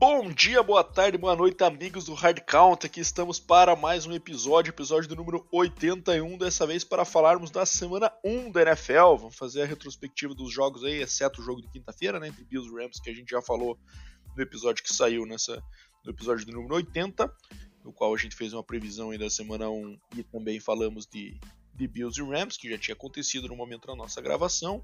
[0.00, 2.86] Bom dia, boa tarde, boa noite, amigos do Hard Count.
[2.86, 7.66] Aqui estamos para mais um episódio, episódio do número 81, dessa vez para falarmos da
[7.66, 9.16] semana 1 da NFL.
[9.18, 12.66] Vamos fazer a retrospectiva dos jogos aí, exceto o jogo de quinta-feira, né, entre Bills
[12.66, 13.78] e Rams, que a gente já falou
[14.34, 15.62] no episódio que saiu nessa
[16.02, 17.30] no episódio do número 80,
[17.84, 21.38] no qual a gente fez uma previsão aí da semana 1 e também falamos de,
[21.74, 24.82] de Bills e Rams, que já tinha acontecido no momento da nossa gravação.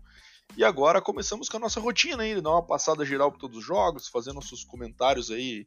[0.55, 3.65] E agora começamos com a nossa rotina aí, dar uma passada geral por todos os
[3.65, 5.67] jogos, fazer nossos comentários aí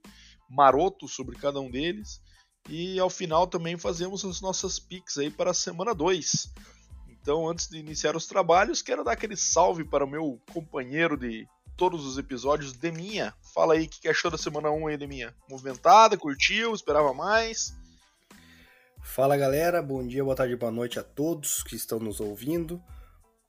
[0.49, 2.21] marotos sobre cada um deles.
[2.67, 6.53] E ao final também fazemos as nossas picks aí para a semana 2.
[7.09, 11.47] Então, antes de iniciar os trabalhos, quero dar aquele salve para o meu companheiro de
[11.77, 13.33] todos os episódios, Deminha.
[13.53, 15.35] Fala aí o que achou da semana 1 aí, Deminha.
[15.49, 17.73] Movimentada, curtiu, esperava mais?
[19.01, 22.81] Fala galera, bom dia, boa tarde, boa noite a todos que estão nos ouvindo.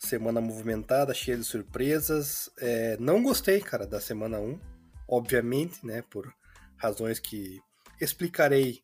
[0.00, 2.50] Semana movimentada, cheia de surpresas.
[2.58, 4.58] É, não gostei, cara, da semana 1,
[5.06, 6.32] obviamente, né, por
[6.76, 7.60] razões que
[8.00, 8.82] explicarei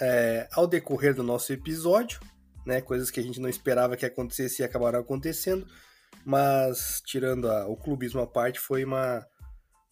[0.00, 2.20] é, ao decorrer do nosso episódio,
[2.66, 5.66] né, coisas que a gente não esperava que acontecesse e acabaram acontecendo,
[6.26, 9.26] mas tirando a, o clubismo à parte, foi uma,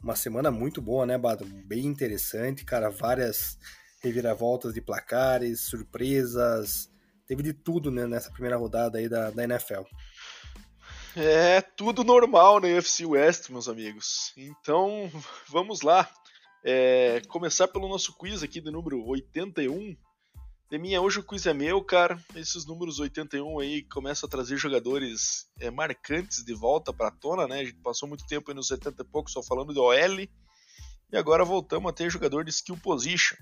[0.02, 1.46] uma semana muito boa, né, Bado?
[1.66, 3.58] Bem interessante, cara, várias
[4.02, 6.90] reviravoltas de placares, surpresas,
[7.26, 9.82] teve de tudo né, nessa primeira rodada aí da, da NFL.
[11.14, 14.32] É tudo normal na UFC West, meus amigos.
[14.34, 15.10] Então,
[15.46, 16.08] vamos lá.
[16.64, 19.94] É, começar pelo nosso quiz aqui do número 81.
[20.70, 22.18] Deminha, hoje o quiz é meu, cara.
[22.34, 27.46] Esses números 81 aí começam a trazer jogadores é, marcantes de volta para a tona,
[27.46, 27.60] né?
[27.60, 30.20] A gente passou muito tempo aí nos 70 e pouco só falando de OL.
[31.12, 33.36] E agora voltamos a ter jogador de skill position.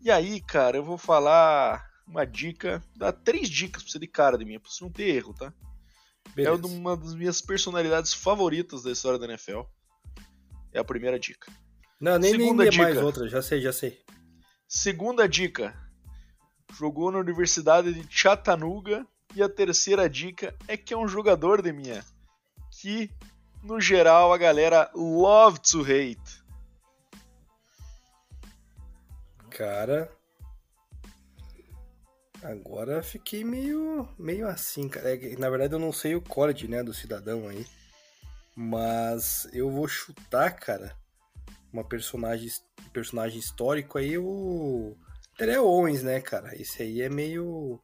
[0.00, 4.36] E aí, cara, eu vou falar uma dica, dar três dicas pra você de cara
[4.36, 5.54] de mim, pra você não ter erro, tá?
[6.34, 6.62] Beleza.
[6.62, 9.62] É uma das minhas personalidades favoritas da história da NFL.
[10.72, 11.52] É a primeira dica.
[12.00, 14.00] Não, nem, Segunda nem dica, mais outra, já sei, já sei.
[14.66, 15.76] Segunda dica.
[16.74, 19.06] Jogou na Universidade de Chattanooga.
[19.34, 22.04] E a terceira dica é que é um jogador de minha
[22.70, 23.10] que,
[23.62, 26.42] no geral, a galera love to hate.
[29.50, 30.10] Cara,
[32.42, 35.14] Agora fiquei meio, meio assim, cara.
[35.14, 37.64] É, na verdade eu não sei o college, né, do cidadão aí.
[38.54, 40.94] Mas eu vou chutar, cara,
[41.72, 42.50] uma personagem,
[42.92, 44.96] personagem histórico aí, o
[45.38, 46.54] Terrell Owens, né, cara?
[46.60, 47.80] Esse aí é meio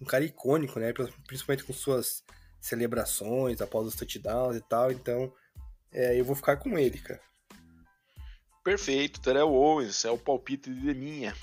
[0.00, 0.92] um cara icônico, né?
[1.26, 2.22] Principalmente com suas
[2.60, 4.90] celebrações após os touchdowns e tal.
[4.90, 5.32] Então,
[5.92, 7.20] é, eu vou ficar com ele, cara.
[8.62, 11.34] Perfeito, Terrell Owens, é o palpite de minha.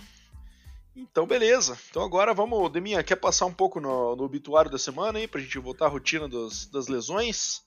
[0.97, 1.77] Então, beleza.
[1.91, 5.39] Então agora vamos, Deminha, quer passar um pouco no, no obituário da semana aí, pra
[5.39, 7.61] gente voltar à rotina dos, das lesões?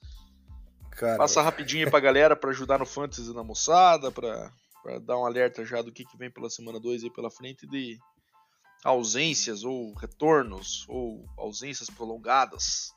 [0.91, 1.16] Cara...
[1.16, 4.50] Passa rapidinho aí pra galera pra ajudar no fantasy na moçada, pra,
[4.82, 7.68] pra dar um alerta já do que, que vem pela semana 2 aí pela frente
[7.68, 7.96] de
[8.84, 12.92] ausências ou retornos ou ausências prolongadas.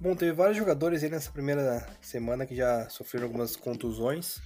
[0.00, 4.40] Bom, teve vários jogadores aí nessa primeira semana que já sofreram algumas contusões.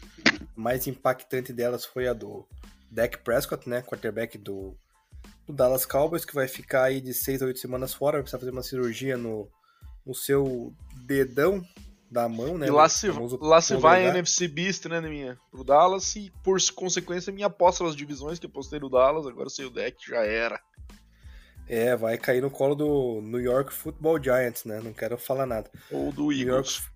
[0.56, 2.47] A mais impactante delas foi a do
[2.92, 4.76] Dak Prescott, né, quarterback do,
[5.47, 8.38] do Dallas Cowboys, que vai ficar aí de 6 a 8 semanas fora, vai precisar
[8.38, 9.48] fazer uma cirurgia no,
[10.04, 10.75] no seu
[11.06, 11.64] dedão
[12.10, 12.66] da mão, né?
[12.66, 13.08] E lá se,
[13.41, 17.82] lá se vai a NFC Beast, né, minha, pro Dallas, e por consequência minha aposta
[17.82, 20.60] nas divisões que eu postei no Dallas, agora sei o deck, já era.
[21.66, 24.80] É, vai cair no colo do New York Football Giants, né?
[24.84, 25.70] Não quero falar nada.
[25.91, 26.47] Ou do Eagles.
[26.47, 26.92] York,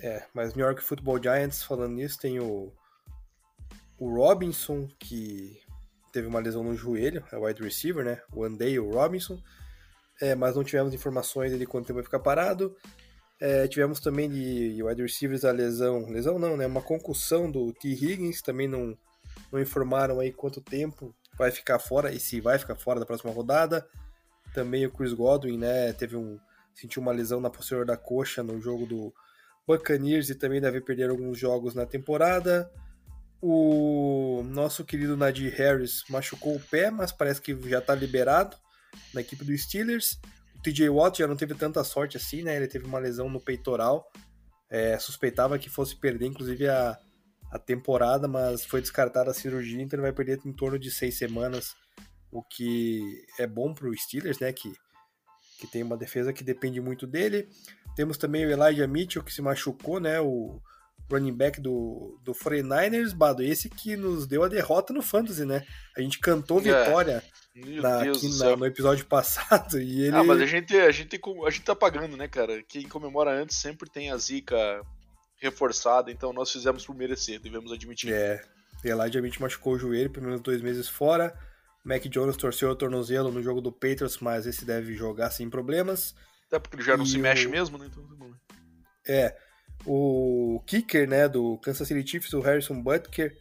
[0.00, 2.72] é, mas New York Football Giants, falando nisso, tem o
[4.00, 5.60] o Robinson, que
[6.10, 8.20] teve uma lesão no joelho, é wide receiver, né?
[8.32, 9.38] O Andale Robinson.
[10.20, 12.74] É, mas não tivemos informações de quanto tempo vai ficar parado.
[13.38, 16.66] É, tivemos também de wide receivers a lesão, lesão não, né?
[16.66, 17.88] Uma concussão do T.
[17.88, 18.96] Higgins, também não,
[19.52, 23.32] não informaram aí quanto tempo vai ficar fora e se vai ficar fora da próxima
[23.32, 23.86] rodada.
[24.54, 25.92] Também o Chris Godwin, né?
[25.92, 26.40] Teve um
[26.74, 29.12] sentiu uma lesão na posterior da coxa no jogo do
[29.66, 32.70] Buccaneers e também deve perder alguns jogos na temporada.
[33.42, 38.56] O nosso querido Nadir Harris machucou o pé, mas parece que já está liberado
[39.14, 40.20] na equipe do Steelers.
[40.54, 42.56] O TJ Watt já não teve tanta sorte assim, né?
[42.56, 44.10] Ele teve uma lesão no peitoral.
[44.68, 46.98] É, suspeitava que fosse perder, inclusive, a,
[47.50, 51.18] a temporada, mas foi descartada a cirurgia, então ele vai perder em torno de seis
[51.18, 51.74] semanas,
[52.30, 53.02] o que
[53.38, 54.52] é bom para o Steelers, né?
[54.52, 54.72] Que,
[55.58, 57.48] que tem uma defesa que depende muito dele.
[57.96, 60.20] Temos também o Elijah Mitchell, que se machucou, né?
[60.20, 60.60] O,
[61.10, 65.64] running back do, do 49ers, Bado, esse que nos deu a derrota no Fantasy, né?
[65.96, 66.62] A gente cantou é.
[66.62, 67.22] vitória
[67.54, 70.16] na, aqui na, no episódio passado e ele...
[70.16, 72.62] Ah, mas a gente, a, gente, a gente tá pagando, né, cara?
[72.62, 74.56] Quem comemora antes sempre tem a zica
[75.40, 78.12] reforçada, então nós fizemos por merecer, devemos admitir.
[78.12, 78.42] É,
[78.84, 81.34] Elijah machucou o joelho, pelo menos dois meses fora.
[81.84, 86.14] Mac Jones torceu o tornozelo no jogo do Patriots, mas esse deve jogar sem problemas.
[86.46, 87.20] Até porque ele já não e se o...
[87.20, 87.88] mexe mesmo, né?
[87.90, 88.26] Então, tá
[89.06, 89.36] é.
[89.86, 93.36] O kicker, né, do Kansas City Chiefs, o Harrison Butker,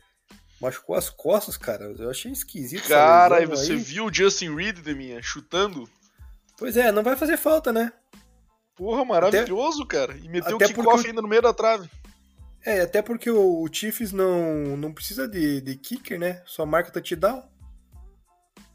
[0.61, 1.93] machucou as costas, cara.
[1.97, 2.87] Eu achei esquisito.
[2.87, 3.77] Cara, e você aí.
[3.77, 5.89] viu o Justin Reed de minha chutando?
[6.57, 7.91] Pois é, não vai fazer falta, né?
[8.75, 10.17] Porra, maravilhoso, até, cara.
[10.17, 11.89] E meteu o kickoff ainda no meio da trave.
[12.65, 16.41] É, até porque o, o Chiefs não, não precisa de, de kicker, né?
[16.45, 17.43] Só marca touchdown.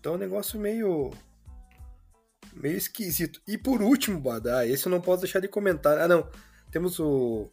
[0.00, 1.10] Então é um negócio meio.
[2.52, 3.40] meio esquisito.
[3.46, 5.98] E por último, Badá, esse eu não posso deixar de comentar.
[5.98, 6.28] Ah, não.
[6.74, 7.52] Temos o.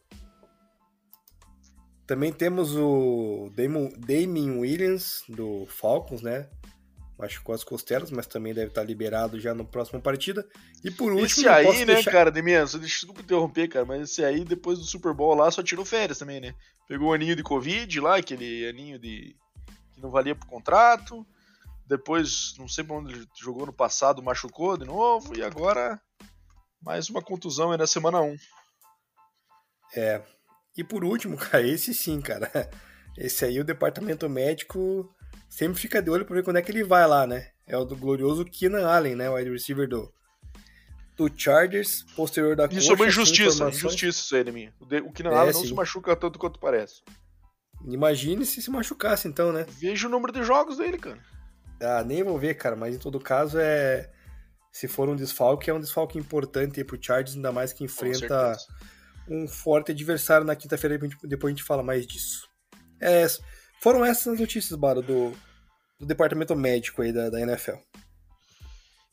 [2.08, 6.50] Também temos o Damon, Damien Williams, do Falcons, né?
[7.20, 10.44] machucou as costelas, mas também deve estar liberado já no próximo partida.
[10.84, 11.28] E por último.
[11.28, 12.10] Esse aí, né, deixar...
[12.10, 15.86] cara, Demian, desculpa interromper, cara, mas esse aí, depois do Super Bowl lá, só tirou
[15.86, 16.56] férias também, né?
[16.88, 19.36] Pegou o aninho de Covid lá, aquele aninho de.
[19.94, 21.24] que não valia pro contrato.
[21.86, 25.38] Depois, não sei pra onde ele jogou no passado, machucou de novo.
[25.38, 26.02] E agora,
[26.82, 28.36] mais uma contusão aí na semana 1.
[29.96, 30.22] É.
[30.78, 32.50] E por último, cara, esse sim, cara.
[33.18, 35.14] Esse aí, o departamento médico
[35.50, 37.50] sempre fica de olho pra ver quando é que ele vai lá, né?
[37.68, 39.30] É o do glorioso Keenan Allen, né?
[39.30, 40.12] O wide receiver do,
[41.18, 44.72] do Chargers, posterior da Isso é uma injustiça, injustiça isso aí de mim.
[44.80, 47.02] O Keenan é, Allen não se machuca tanto quanto parece.
[47.86, 49.66] Imagine se se machucasse então, né?
[49.68, 51.20] Veja o número de jogos dele, cara.
[51.82, 54.10] Ah, nem vou ver, cara, mas em todo caso é.
[54.72, 58.56] Se for um desfalque, é um desfalque importante aí pro Chargers, ainda mais que enfrenta
[59.31, 62.50] um forte adversário na quinta-feira, depois a gente fala mais disso.
[63.00, 63.25] É,
[63.80, 65.31] foram essas as notícias, Baro, do,
[65.98, 67.78] do departamento médico aí da, da NFL.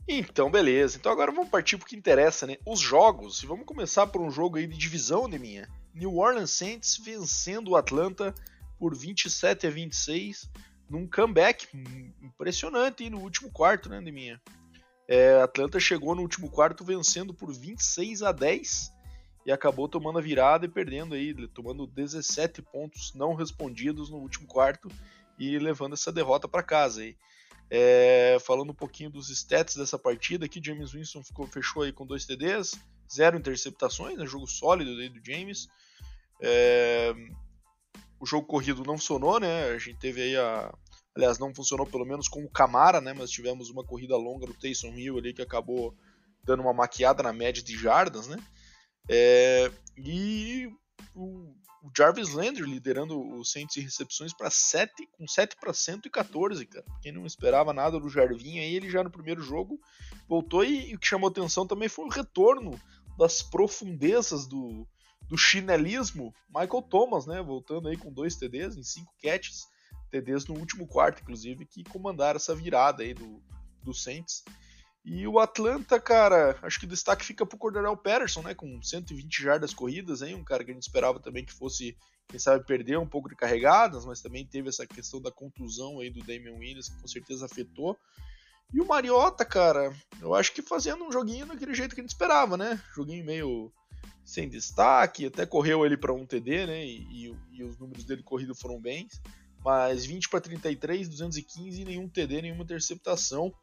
[0.09, 0.99] Então, beleza.
[0.99, 2.56] Então agora vamos partir pro que interessa, né?
[2.67, 3.43] Os jogos.
[3.43, 5.69] E vamos começar por um jogo aí de divisão, de minha.
[5.94, 8.35] New Orleans Saints vencendo o Atlanta
[8.79, 10.50] por 27 a 26
[10.88, 11.67] num comeback
[12.23, 14.41] impressionante no último quarto, né, de minha.
[15.06, 18.98] É, Atlanta chegou no último quarto vencendo por 26 a 10
[19.49, 24.47] e acabou tomando a virada e perdendo aí, tomando 17 pontos não respondidos no último
[24.47, 24.91] quarto
[25.39, 27.17] e levando essa derrota para casa aí.
[27.71, 32.05] É, falando um pouquinho dos stats dessa partida aqui, James Winston ficou, fechou aí com
[32.05, 32.79] dois TDs,
[33.11, 35.67] zero interceptações, né, jogo sólido aí do James.
[36.43, 37.15] É,
[38.21, 39.71] o jogo corrido não funcionou, né?
[39.71, 40.71] A gente teve aí a.
[41.17, 43.15] Aliás, não funcionou pelo menos com o Camara, né?
[43.15, 45.97] Mas tivemos uma corrida longa do Taysom Hill ali que acabou
[46.45, 48.37] dando uma maquiada na média de jardas, né?
[49.09, 50.71] É, e
[51.15, 56.67] o, o, Jarvis Landry liderando o Saints em recepções para 7, com 7 para 114,
[56.67, 56.85] cara.
[57.01, 59.81] Quem não esperava nada do Jarvinho aí, ele já no primeiro jogo
[60.29, 62.79] voltou e, e o que chamou atenção também foi o retorno
[63.17, 64.87] das profundezas do,
[65.29, 66.35] do chinelismo.
[66.49, 69.67] Michael Thomas, né, voltando aí com dois TDs em cinco catches,
[70.11, 73.43] TDs no último quarto, inclusive, que comandaram essa virada aí do,
[73.83, 74.43] do Saints.
[75.11, 78.55] E o Atlanta, cara, acho que o destaque fica pro Cordarel Patterson, né?
[78.55, 80.35] Com 120 jardas corridas, hein?
[80.35, 81.97] Um cara que a gente esperava também que fosse,
[82.29, 86.11] quem sabe, perder um pouco de carregadas, mas também teve essa questão da contusão aí
[86.11, 87.97] do Damian Williams, que com certeza afetou.
[88.71, 92.11] E o Mariota, cara, eu acho que fazendo um joguinho daquele jeito que a gente
[92.11, 92.79] esperava, né?
[92.95, 93.73] Joguinho meio
[94.23, 96.85] sem destaque, até correu ele para um TD, né?
[96.85, 99.23] E, e, e, os números dele corrido foram bens.
[99.65, 103.55] Mas 20 para 33, 215 nenhum TD, nenhuma interceptação.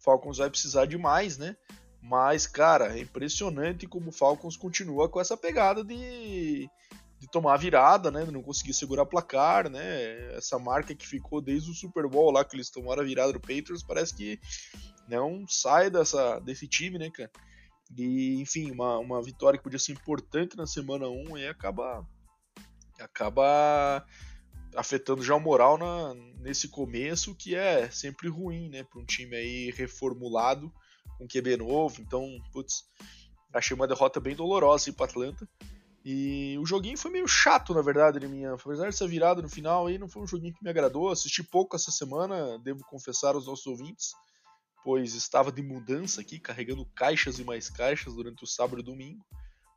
[0.00, 1.56] Falcons vai precisar de mais, né?
[2.02, 6.68] Mas, cara, é impressionante como o Falcons continua com essa pegada de,
[7.18, 8.24] de tomar virada, né?
[8.24, 10.34] De não conseguir segurar placar, né?
[10.34, 13.40] Essa marca que ficou desde o Super Bowl lá, que eles tomaram a virada do
[13.40, 14.40] Patriots, parece que
[15.06, 17.30] não sai dessa, desse time, né, cara?
[17.96, 22.06] E, enfim, uma, uma vitória que podia ser importante na semana 1 e acaba
[22.98, 24.04] acaba
[24.74, 29.36] afetando já o moral na, nesse começo, que é sempre ruim, né, para um time
[29.36, 30.72] aí reformulado,
[31.18, 32.00] com QB novo.
[32.00, 32.84] Então, putz,
[33.52, 35.48] achei uma derrota bem dolorosa para Atlanta.
[36.04, 38.54] E o joguinho foi meio chato, na verdade, de minha.
[38.54, 41.10] Apesar dessa virada no final aí, não foi um joguinho que me agradou.
[41.10, 44.12] Assisti pouco essa semana, devo confessar aos nossos ouvintes,
[44.82, 49.22] pois estava de mudança aqui, carregando caixas e mais caixas durante o sábado e domingo.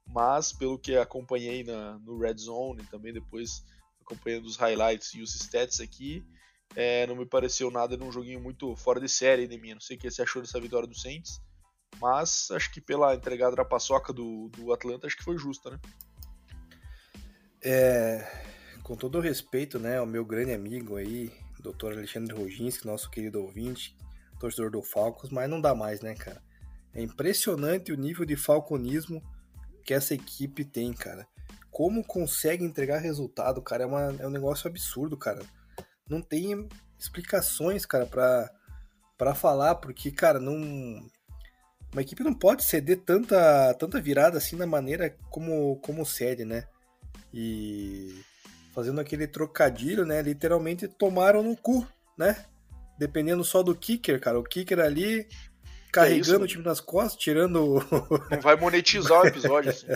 [0.07, 3.63] Mas, pelo que acompanhei na, no Red Zone e também depois
[4.03, 6.23] acompanhando os highlights e os stats aqui,
[6.75, 9.73] é, não me pareceu nada num joguinho muito fora de série de mim.
[9.73, 11.41] Não sei o que você achou dessa vitória do Saints,
[11.99, 15.79] mas acho que pela entregada da paçoca do, do Atlanta, acho que foi justa, né?
[17.63, 18.27] É,
[18.83, 21.31] com todo o respeito, né, ao meu grande amigo aí,
[21.61, 21.93] Dr.
[21.93, 23.95] Alexandre Roginski, nosso querido ouvinte,
[24.37, 26.43] torcedor do Falcons, mas não dá mais, né, cara?
[26.93, 29.23] É impressionante o nível de falconismo
[29.85, 31.25] que essa equipe tem, cara
[31.73, 35.41] como consegue entregar resultado, cara, é, uma, é um negócio absurdo, cara.
[36.07, 38.49] não tem explicações, cara, para
[39.17, 41.05] para falar, porque, cara, não
[41.93, 46.65] uma equipe não pode ceder tanta, tanta virada assim na maneira como, como cede, né?
[47.31, 48.21] E
[48.73, 50.21] fazendo aquele trocadilho, né?
[50.21, 51.87] Literalmente tomaram no cu,
[52.17, 52.45] né?
[52.97, 54.39] Dependendo só do kicker, cara.
[54.39, 55.27] O kicker ali
[55.91, 57.79] carregando é o time nas costas, tirando.
[58.31, 59.87] Não vai monetizar o episódio, assim.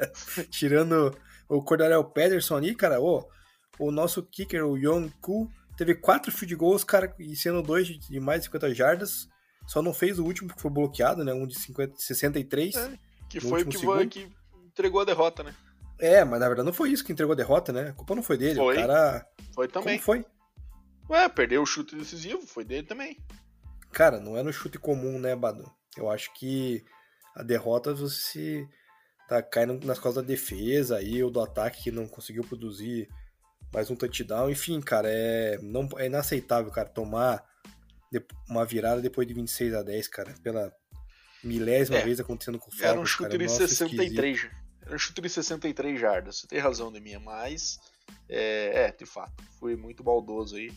[0.50, 1.16] tirando
[1.48, 3.00] o Cordarel Pederson ali, cara.
[3.00, 3.28] Ô,
[3.78, 8.20] o nosso kicker, o Young Ku, teve quatro field goals, cara, e sendo dois de
[8.20, 9.28] mais de 50 jardas.
[9.66, 11.32] Só não fez o último que foi bloqueado, né?
[11.32, 12.76] Um de 50, 63.
[12.76, 12.98] É,
[13.28, 14.28] que foi o que, foi, que
[14.64, 15.54] entregou a derrota, né?
[15.98, 17.88] É, mas na verdade não foi isso que entregou a derrota, né?
[17.88, 18.56] A culpa não foi dele.
[18.56, 18.76] Foi.
[18.76, 19.26] O cara.
[19.54, 19.98] Foi também.
[19.98, 20.26] Como foi?
[21.08, 23.16] Ué, perdeu o chute decisivo, foi dele também.
[23.92, 25.64] Cara, não é no chute comum, né, Badu?
[25.96, 26.84] Eu acho que
[27.34, 28.68] a derrota você
[29.28, 33.08] tá caindo nas costas da defesa aí, ou do ataque que não conseguiu produzir
[33.72, 34.50] mais um touchdown.
[34.50, 37.44] Enfim, cara, é, não, é inaceitável, cara, tomar
[38.48, 40.72] uma virada depois de 26 a 10, cara, pela
[41.42, 42.90] milésima é, vez acontecendo com o Falcons.
[42.90, 44.48] Era um chute de 63,
[44.82, 47.78] era um chute de 63 jardas, você tem razão de minha, mas
[48.28, 50.72] é, é, de fato, foi muito baldoso aí.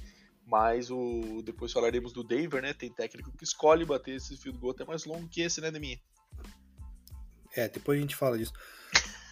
[0.45, 2.73] Mas o depois falaremos do Denver, né?
[2.73, 5.99] Tem técnico que escolhe bater esse field goal até mais longo que esse, né, Deminha?
[7.55, 8.53] É, depois a gente fala disso.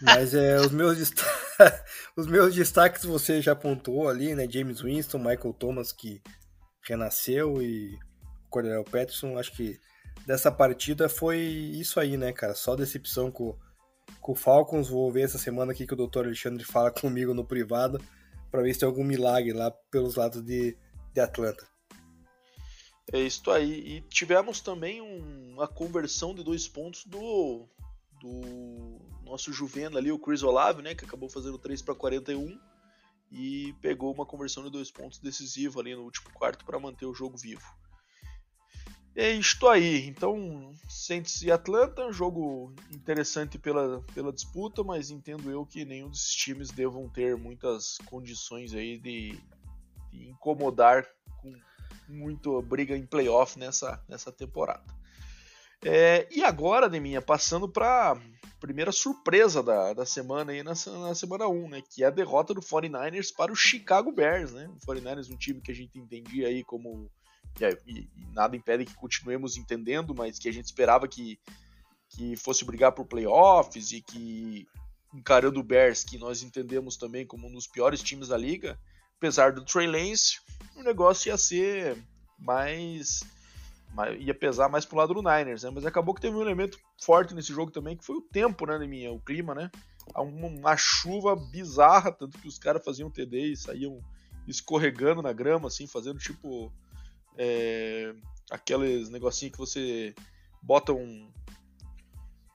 [0.01, 0.97] Mas é, os, meus
[2.15, 4.47] os meus destaques você já apontou ali, né?
[4.50, 6.21] James Winston, Michael Thomas, que
[6.83, 7.97] renasceu, e
[8.50, 9.38] Cordell Patterson.
[9.38, 9.79] Acho que
[10.25, 12.53] dessa partida foi isso aí, né, cara?
[12.53, 13.57] Só decepção com,
[14.21, 14.89] com o Falcons.
[14.89, 16.25] Vou ver essa semana aqui que o Dr.
[16.25, 18.00] Alexandre fala comigo no privado
[18.51, 20.77] para ver se tem algum milagre lá pelos lados de,
[21.13, 21.67] de Atlanta.
[23.12, 23.97] É isso aí.
[23.97, 27.67] E tivemos também um, uma conversão de dois pontos do,
[28.19, 32.59] do nosso Juvena ali, o Chris Olave, né, que acabou fazendo 3 para 41
[33.31, 37.13] e pegou uma conversão de dois pontos decisiva ali no último quarto para manter o
[37.13, 37.65] jogo vivo.
[39.15, 40.05] É isto aí.
[40.07, 46.36] Então, Saints e Atlanta, jogo interessante pela, pela disputa, mas entendo eu que nenhum desses
[46.36, 49.41] times devam ter muitas condições aí de,
[50.12, 51.07] de incomodar
[51.41, 51.51] com
[52.07, 54.86] muito briga em playoff nessa, nessa temporada.
[55.84, 58.19] É, e agora, Deminha, passando para
[58.60, 61.81] primeira surpresa da, da semana aí na, na, semana 1, né?
[61.81, 64.67] Que é a derrota do 49ers para o Chicago Bears, né?
[64.69, 67.10] O 49ers, um time que a gente entendia aí como.
[67.60, 71.39] E, e nada impede que continuemos entendendo, mas que a gente esperava que,
[72.10, 74.67] que fosse brigar por playoffs e que
[75.13, 78.77] encarando o Bears, que nós entendemos também como um dos piores times da liga,
[79.17, 80.39] apesar do Trey Lance,
[80.75, 81.98] o negócio ia ser
[82.38, 83.22] mais
[84.19, 85.71] ia pesar mais pro lado do Niners, né?
[85.73, 88.77] Mas acabou que teve um elemento forte nesse jogo também, que foi o tempo, né,
[88.85, 89.71] minha, o clima, né?
[90.15, 93.99] Uma chuva bizarra, tanto que os caras faziam TD e saíam
[94.47, 96.71] escorregando na grama, assim, fazendo tipo
[97.37, 98.13] é,
[98.49, 100.15] aqueles negocinho que você
[100.61, 101.29] bota um,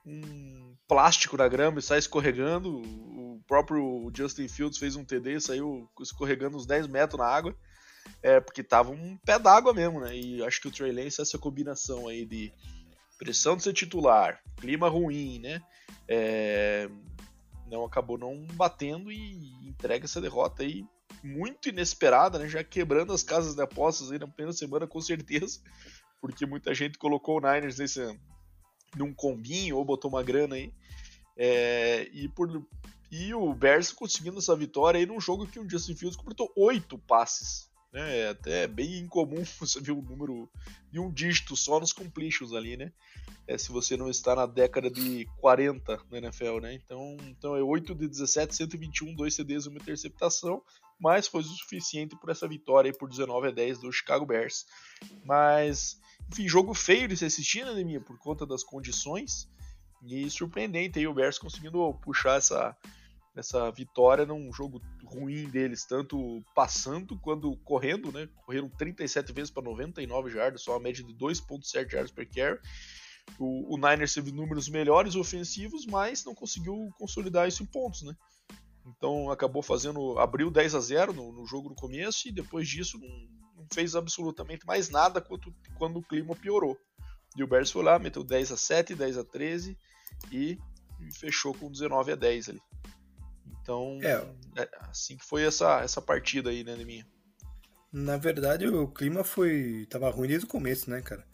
[0.07, 2.81] um plástico na grama e sai escorregando.
[2.81, 7.55] O próprio Justin Fields fez um TD e saiu escorregando uns 10 metros na água.
[8.23, 10.17] É, porque tava um pé d'água mesmo, né?
[10.17, 12.53] E acho que o Trey Lance, essa combinação aí de
[13.19, 15.61] pressão de ser titular, clima ruim, né?
[16.09, 16.89] É,
[17.67, 20.85] não acabou não batendo e entrega essa derrota aí
[21.23, 22.49] muito inesperada, né?
[22.49, 25.61] Já quebrando as casas de apostas aí na primeira semana com certeza,
[26.21, 28.01] porque muita gente colocou o Niners nesse
[28.97, 30.73] num combinho ou botou uma grana aí.
[31.37, 32.49] É, e por
[33.11, 36.99] e o Bears conseguindo essa vitória aí num jogo que o Justin Fields completou oito
[36.99, 38.21] passes né?
[38.21, 40.51] É até bem incomum você ver um número
[40.91, 42.93] de um dígito só nos completions ali, né?
[43.47, 46.75] É, se você não está na década de 40 no NFL, né?
[46.75, 50.63] Então, então é 8 de 17, 121, 2 CDs uma interceptação,
[50.99, 54.67] mas foi o suficiente por essa vitória por 19 a 10 do Chicago Bears.
[55.25, 58.01] Mas, enfim, jogo feio de se assistir, né, Neminha?
[58.01, 59.51] Por conta das condições.
[60.05, 62.77] E surpreendente aí o Bears conseguindo puxar essa,
[63.35, 68.29] essa vitória num jogo ruim deles, tanto passando quanto correndo, né?
[68.45, 72.59] Correram 37 vezes para 99 jardas, só uma média de 2.7 jardas per carry.
[73.39, 78.15] O, o Niners teve números melhores ofensivos, mas não conseguiu consolidar isso em pontos, né?
[78.87, 82.99] Então acabou fazendo, abriu 10 a 0 no, no jogo no começo e depois disso
[82.99, 83.09] não,
[83.57, 86.77] não, fez absolutamente mais nada quando, quando o clima piorou.
[87.37, 89.79] E o Bears foi lá, meteu 10 a 7, 10 a 13
[90.31, 90.59] e,
[91.01, 92.61] e fechou com 19 a 10 ali.
[93.63, 94.61] Então, é.
[94.61, 97.07] é, assim que foi essa, essa partida aí, né, minha.
[97.93, 99.87] Na verdade, o clima foi.
[99.89, 101.25] tava ruim desde o começo, né, cara?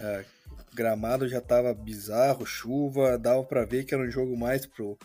[0.00, 0.24] É,
[0.72, 4.96] gramado já tava bizarro, chuva, dava para ver que era um jogo mais pro,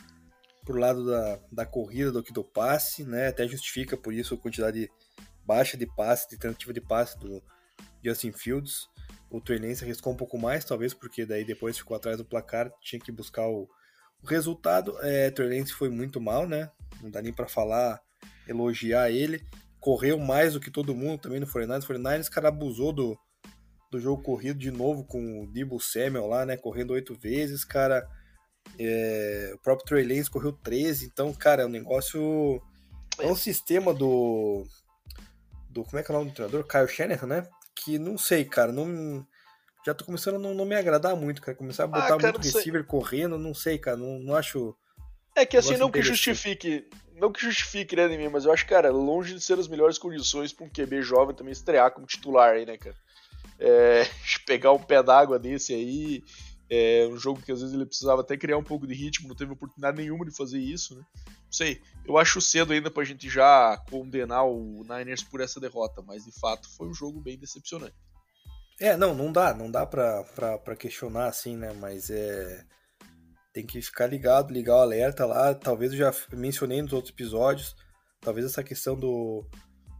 [0.63, 3.27] pro lado da, da corrida do que do passe, né?
[3.27, 4.91] Até justifica por isso a quantidade de
[5.45, 7.43] baixa de passe, de tentativa de passe do
[8.03, 8.87] Justin Fields.
[9.29, 12.71] O Trey Lance arriscou um pouco mais, talvez porque daí depois ficou atrás do placar,
[12.81, 13.67] tinha que buscar o,
[14.23, 14.97] o resultado.
[15.01, 16.69] É, Lance foi muito mal, né?
[17.01, 18.01] Não dá nem para falar,
[18.47, 19.41] elogiar ele.
[19.79, 21.83] Correu mais do que todo mundo também no 49ers.
[21.83, 23.17] O 49ers, cara, abusou do,
[23.91, 26.57] do jogo corrido de novo com o Debo Samuel lá, né?
[26.57, 28.07] Correndo oito vezes, cara.
[28.77, 32.61] É, o próprio Trey Lance correu 13, então, cara, é um negócio.
[33.19, 34.65] É um sistema do.
[35.69, 36.67] do como é que é o nome do treinador?
[36.67, 37.47] Kyle Shanahan, né?
[37.75, 39.25] Que não sei, cara, não.
[39.89, 41.57] Já tô começando a não, não me agradar muito, cara.
[41.57, 42.87] Começar a ah, botar ah, cara, muito receiver sei.
[42.87, 44.75] correndo, não sei, cara, não, não acho.
[45.35, 46.87] É que assim, não que justifique.
[47.15, 50.53] Não que justifique, né, mim, mas eu acho, cara, longe de ser as melhores condições
[50.53, 52.95] pra um QB jovem também estrear como titular aí, né, cara?
[53.59, 54.07] É,
[54.45, 56.23] pegar um pé d'água desse aí
[56.69, 59.35] é um jogo que às vezes ele precisava até criar um pouco de ritmo, não
[59.35, 61.03] teve oportunidade nenhuma de fazer isso, né?
[61.25, 66.03] Não sei, eu acho cedo ainda pra gente já condenar o Niners por essa derrota,
[66.03, 67.95] mas de fato foi um jogo bem decepcionante.
[68.79, 71.73] É, não, não dá, não dá pra, pra, pra questionar assim, né?
[71.73, 72.65] Mas é.
[73.51, 75.53] Tem que ficar ligado, ligar o alerta lá.
[75.53, 77.75] Talvez eu já mencionei nos outros episódios.
[78.21, 79.45] Talvez essa questão do,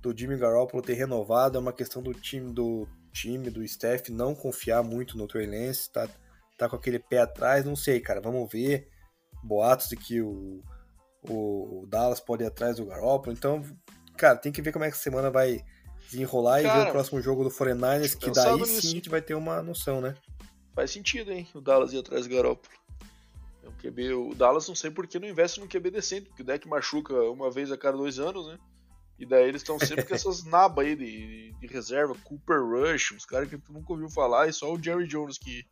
[0.01, 4.35] do Jimmy Garoppolo ter renovado é uma questão do time, do time, do staff não
[4.35, 6.07] confiar muito no Trey Lance, tá?
[6.59, 8.19] tá com aquele pé atrás, não sei, cara.
[8.21, 8.89] Vamos ver.
[9.41, 10.61] Boatos de que o,
[11.23, 13.35] o, Dallas pode ir atrás do Garoppolo.
[13.35, 13.63] Então,
[14.17, 15.63] cara, tem que ver como é que a semana vai
[16.09, 19.21] desenrolar cara, e ver o próximo jogo do 49ers, que daí sim a gente vai
[19.21, 20.15] ter uma noção, né?
[20.75, 21.47] Faz sentido, hein?
[21.53, 22.73] O Dallas ir atrás do Garoppolo.
[23.63, 26.41] É um QB, o Dallas não sei por que não investe num QB decente, porque
[26.41, 28.57] o deck machuca uma vez a cada dois anos, né?
[29.17, 33.25] E daí eles estão sempre com essas nabas aí de, de, reserva, Cooper Rush, uns
[33.25, 35.65] caras que tu nunca ouviu falar, e só o Jerry Jones que,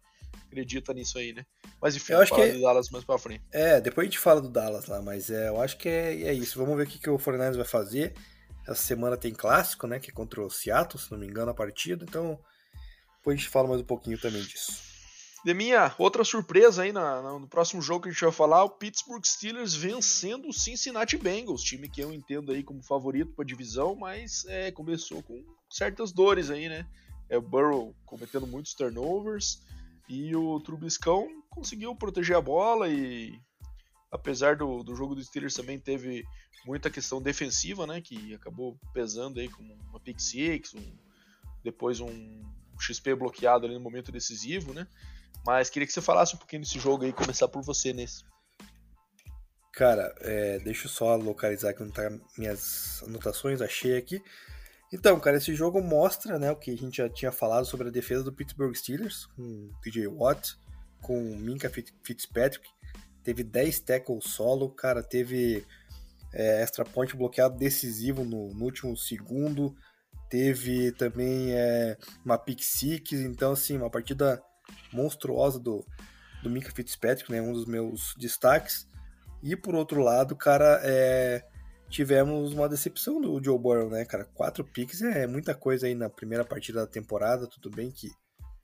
[0.47, 1.45] acredita nisso aí, né?
[1.81, 2.53] Mas enfim, eu acho que é...
[2.53, 3.43] do Dallas mais pra frente.
[3.51, 6.33] É, depois a gente fala do Dallas lá, mas é, eu acho que é, é
[6.33, 6.57] isso.
[6.57, 8.13] Vamos ver o que, que o 49 vai fazer.
[8.67, 9.99] Essa semana tem clássico, né?
[9.99, 12.03] Que é contra o Seattle, se não me engano, a partida.
[12.03, 12.39] Então,
[13.17, 14.85] depois a gente fala mais um pouquinho também disso.
[15.45, 18.69] De minha outra surpresa aí na, no próximo jogo que a gente vai falar, o
[18.69, 23.95] Pittsburgh Steelers vencendo o Cincinnati Bengals, time que eu entendo aí como favorito para divisão,
[23.95, 26.85] mas é, começou com certas dores aí, né?
[27.29, 29.61] É o Burrow cometendo muitos turnovers,
[30.09, 33.39] e o Trubiscão conseguiu proteger a bola e
[34.11, 36.23] apesar do, do jogo do Steelers também teve
[36.65, 40.97] muita questão defensiva, né, que acabou pesando aí com uma pick six, um,
[41.63, 42.43] depois um
[42.79, 44.87] XP bloqueado ali no momento decisivo, né?
[45.45, 48.23] Mas queria que você falasse um pouquinho desse jogo aí, começar por você nesse.
[49.73, 54.21] Cara, é, deixa eu só localizar aqui onde tá minhas anotações, achei aqui.
[54.91, 57.91] Então, cara, esse jogo mostra, né, o que a gente já tinha falado sobre a
[57.91, 60.57] defesa do Pittsburgh Steelers, com TJ Watt,
[61.01, 61.69] com Minka
[62.03, 62.67] Fitzpatrick,
[63.27, 65.65] teve 10 tackles solo, cara, teve
[66.33, 69.75] é, extra point bloqueado decisivo no, no último segundo,
[70.29, 74.41] teve também é, uma pick six, então assim, uma partida
[74.93, 75.85] monstruosa do,
[76.41, 78.87] do Minka Fitzpatrick, né, um dos meus destaques.
[79.43, 81.43] E por outro lado, cara, é,
[81.89, 84.23] tivemos uma decepção do Joe Burrow, né, cara?
[84.23, 87.45] Quatro picks é muita coisa aí na primeira partida da temporada.
[87.45, 88.09] Tudo bem que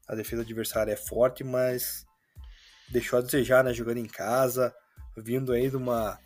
[0.08, 2.06] a defesa adversária é forte, mas
[2.90, 3.74] deixou a desejar, né?
[3.74, 4.74] Jogando em casa,
[5.18, 6.20] vindo aí de uma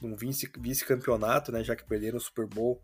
[0.00, 1.62] de um vice-campeonato, né?
[1.62, 2.80] Já que perderam o Super Bowl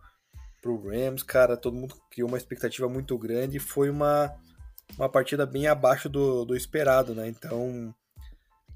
[0.61, 4.33] pro Rams, cara, todo mundo criou uma expectativa muito grande e foi uma,
[4.97, 7.29] uma partida bem abaixo do, do esperado, né?
[7.29, 7.95] Então,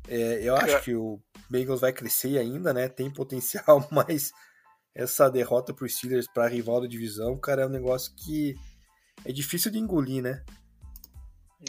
[0.08, 2.88] é, eu acho que o Bengals vai crescer ainda, né?
[2.88, 4.32] Tem potencial, mas
[4.94, 8.54] essa derrota pro Steelers para rival da divisão, cara, é um negócio que
[9.24, 10.44] é difícil de engolir, né?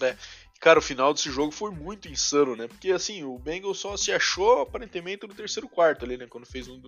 [0.01, 0.15] É.
[0.63, 2.69] Cara, o final desse jogo foi muito insano, né?
[2.69, 6.26] Porque assim, o Bengals só se achou aparentemente no terceiro quarto ali, né?
[6.26, 6.82] Quando fez um,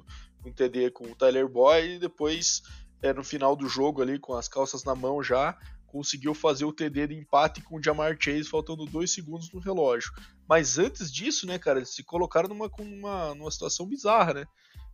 [0.45, 2.61] um TD com o Tyler Boyd e depois
[3.01, 5.57] é, no final do jogo ali, com as calças na mão já,
[5.87, 10.13] conseguiu fazer o TD de empate com o Jamar Chase, faltando dois segundos no relógio.
[10.47, 14.45] Mas antes disso, né, cara, eles se colocaram numa, numa, numa situação bizarra, né?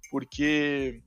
[0.10, 1.04] Porque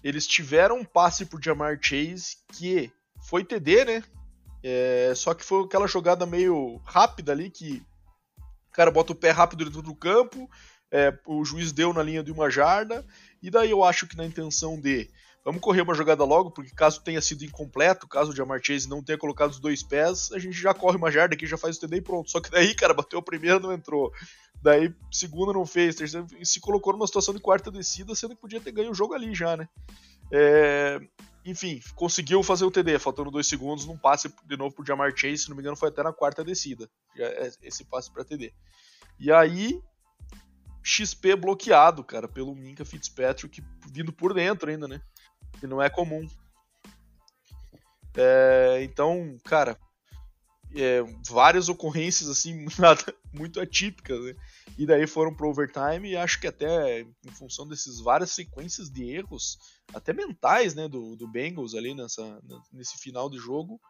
[0.00, 2.88] eles tiveram um passe por Jamar Chase que
[3.28, 4.04] foi TD, né?
[4.66, 7.82] É, só que foi aquela jogada meio rápida ali que
[8.38, 10.48] o cara bota o pé rápido dentro do campo,
[10.90, 13.04] é, o juiz deu na linha de uma jarda,
[13.42, 15.10] e daí eu acho que na intenção de
[15.44, 19.04] vamos correr uma jogada logo, porque caso tenha sido incompleto, caso o Jamar Chase não
[19.04, 21.80] tenha colocado os dois pés, a gente já corre uma jarda aqui, já faz o
[21.80, 22.30] TD e pronto.
[22.30, 24.10] Só que daí, cara, bateu a primeira não entrou.
[24.62, 28.40] Daí, segunda não fez, terceira, e se colocou numa situação de quarta descida, sendo que
[28.40, 29.68] podia ter ganho o jogo ali já, né?
[30.32, 30.98] É,
[31.44, 35.38] enfim, conseguiu fazer o TD, faltando dois segundos, num passe de novo pro Jamar Chase,
[35.38, 36.88] se não me engano, foi até na quarta descida.
[37.16, 38.52] É, esse passe para TD.
[39.18, 39.80] E aí,
[40.82, 45.00] XP bloqueado, cara, pelo Minka Fitzpatrick, vindo por dentro ainda, né?
[45.60, 46.26] Que não é comum.
[48.16, 49.78] É, então, cara,
[50.74, 52.66] é, várias ocorrências assim
[53.32, 54.34] muito atípicas, né?
[54.76, 59.04] E daí foram pro overtime e acho que até em função desses várias sequências de
[59.10, 59.58] erros,
[59.92, 63.80] até mentais, né, do, do Bengals ali nessa, nesse final de jogo,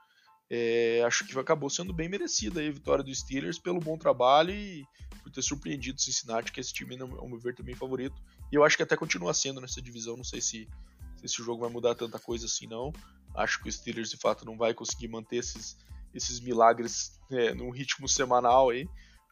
[0.51, 4.85] é, acho que acabou sendo bem merecida a vitória dos Steelers pelo bom trabalho e
[5.23, 8.15] por ter surpreendido o Cincinnati, que esse time, ao meu ver, também favorito.
[8.53, 10.17] E eu acho que até continua sendo nessa divisão.
[10.17, 10.69] Não sei se,
[11.17, 12.93] se esse jogo vai mudar tanta coisa assim, não.
[13.35, 15.79] Acho que o Steelers, de fato, não vai conseguir manter esses,
[16.15, 18.87] esses milagres é, num ritmo semanal aí.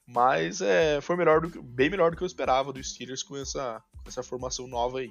[0.07, 3.83] Mas é, foi melhor do, bem melhor do que eu esperava do Steelers com essa,
[4.03, 5.11] com essa formação nova aí.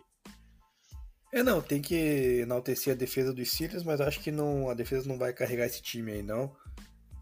[1.33, 5.07] É, não, tem que enaltecer a defesa dos Steelers, mas acho que não, a defesa
[5.07, 6.53] não vai carregar esse time aí, não.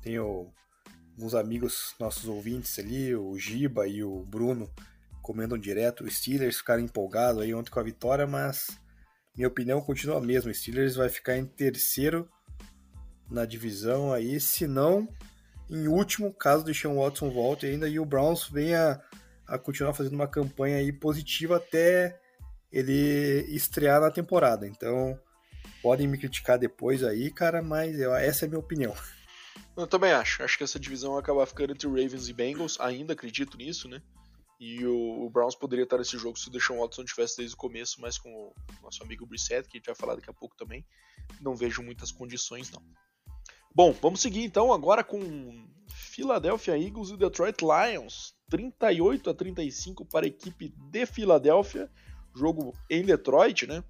[0.02, 0.52] Tenho
[1.16, 4.68] alguns amigos, nossos ouvintes ali, o Giba e o Bruno,
[5.22, 6.04] comentam direto.
[6.04, 8.80] Os Steelers ficaram empolgados aí ontem com a vitória, mas
[9.36, 10.50] minha opinião continua a mesma.
[10.50, 12.28] O Steelers vai ficar em terceiro
[13.30, 15.08] na divisão aí, se não
[15.70, 19.00] em último, caso o Sean Watson volte ainda e o Browns venha
[19.46, 22.20] a continuar fazendo uma campanha aí positiva até
[22.72, 24.68] ele estrear na temporada.
[24.68, 25.20] Então,
[25.82, 28.96] podem me criticar depois aí, cara, mas eu, essa é a minha opinião.
[29.78, 30.42] Eu também acho.
[30.44, 32.80] Acho que essa divisão vai acabar ficando entre Ravens e Bengals.
[32.80, 34.02] Ainda acredito nisso, né?
[34.60, 37.58] E o, o, Browns poderia estar nesse jogo se o Deshaun Watson tivesse desde o
[37.58, 40.56] começo, mas com o nosso amigo Brissett, que a gente vai falar daqui a pouco
[40.58, 40.86] também,
[41.40, 42.84] não vejo muitas condições, não.
[43.74, 48.34] Bom, vamos seguir então agora com Philadelphia Eagles e Detroit Lions.
[48.50, 51.90] 38 a 35 para a equipe de Filadélfia
[52.36, 53.84] jogo em Detroit, né?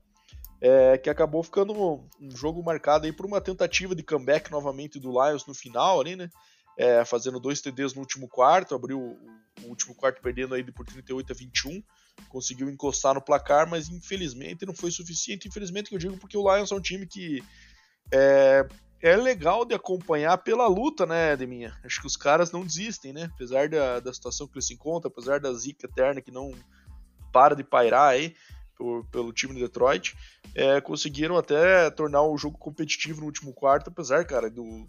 [0.61, 4.99] É, que acabou ficando um, um, jogo marcado aí por uma tentativa de comeback novamente
[4.99, 6.29] do Lions no final ali, né?
[6.77, 9.17] É, fazendo dois TDs no último quarto, abriu o,
[9.63, 11.81] o, último quarto perdendo aí por 38 a 21,
[12.27, 15.47] conseguiu encostar no placar, mas infelizmente não foi suficiente.
[15.47, 17.41] Infelizmente que eu digo porque o Lions é um time que
[18.11, 18.67] é,
[19.01, 21.77] é legal de acompanhar pela luta, né, Deminha?
[21.83, 23.29] Acho que os caras não desistem, né?
[23.33, 26.53] Apesar da, da situação que eles se encontram, apesar da zica eterna que não
[27.31, 28.35] para de pairar aí
[28.75, 30.15] por, pelo time de Detroit,
[30.53, 34.87] é, conseguiram até tornar o jogo competitivo no último quarto, apesar, cara, do,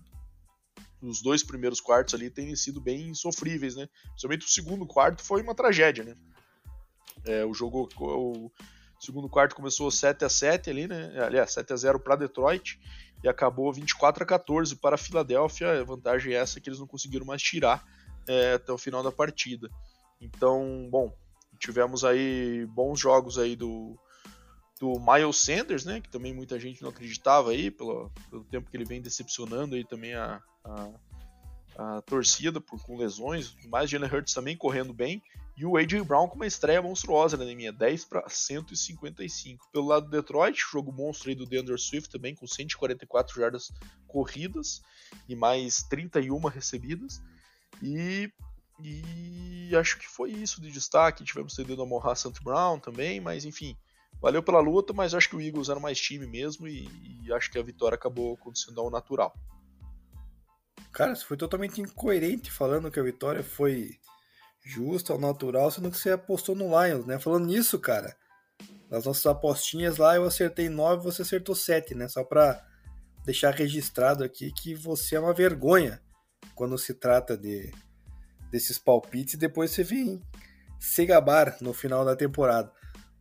[1.01, 3.89] dos dois primeiros quartos ali terem sido bem sofríveis, né?
[4.09, 6.17] Principalmente o segundo quarto foi uma tragédia, né?
[7.25, 8.51] É, o jogo, o
[8.99, 11.13] segundo quarto começou 7 a 7 ali, né?
[11.25, 12.79] Aliás, 7 a 0 para Detroit
[13.23, 15.81] e acabou 24 a 14 para a Filadélfia.
[15.81, 17.85] A vantagem é essa que eles não conseguiram mais tirar
[18.27, 19.69] é, até o final da partida.
[20.21, 21.13] Então, bom,
[21.59, 23.99] tivemos aí bons jogos aí do,
[24.81, 26.01] do Miles Sanders, né?
[26.01, 29.85] Que também muita gente não acreditava aí, pelo, pelo tempo que ele vem decepcionando aí
[29.85, 30.91] também a, a,
[31.77, 35.23] a torcida por, com lesões, mais Jalen Hurts também correndo bem.
[35.61, 36.03] E o A.J.
[36.05, 39.69] Brown com uma estreia monstruosa na né, minha 10 para 155.
[39.71, 43.71] Pelo lado do Detroit, jogo monstro aí do DeAndre Swift também, com 144 jardas
[44.07, 44.81] corridas
[45.29, 47.21] e mais 31 recebidas.
[47.83, 48.33] E
[48.83, 51.25] e acho que foi isso de destaque.
[51.25, 53.77] Tivemos CD do Amorra Sant Brown também, mas enfim,
[54.19, 56.89] valeu pela luta, mas acho que o Eagles era mais time mesmo e,
[57.23, 59.35] e acho que a vitória acabou acontecendo ao natural.
[60.91, 64.01] Cara, você foi totalmente incoerente falando que a vitória foi
[64.63, 67.19] justa, ao natural, sendo que você apostou no Lions, né?
[67.19, 68.15] Falando nisso, cara,
[68.91, 72.09] nas nossas apostinhas lá eu acertei 9, você acertou 7, né?
[72.09, 72.65] Só pra
[73.25, 76.01] deixar registrado aqui que você é uma vergonha
[76.55, 77.73] quando se trata de
[78.51, 80.21] desses palpites e depois você vem
[80.79, 82.73] se gabar no final da temporada.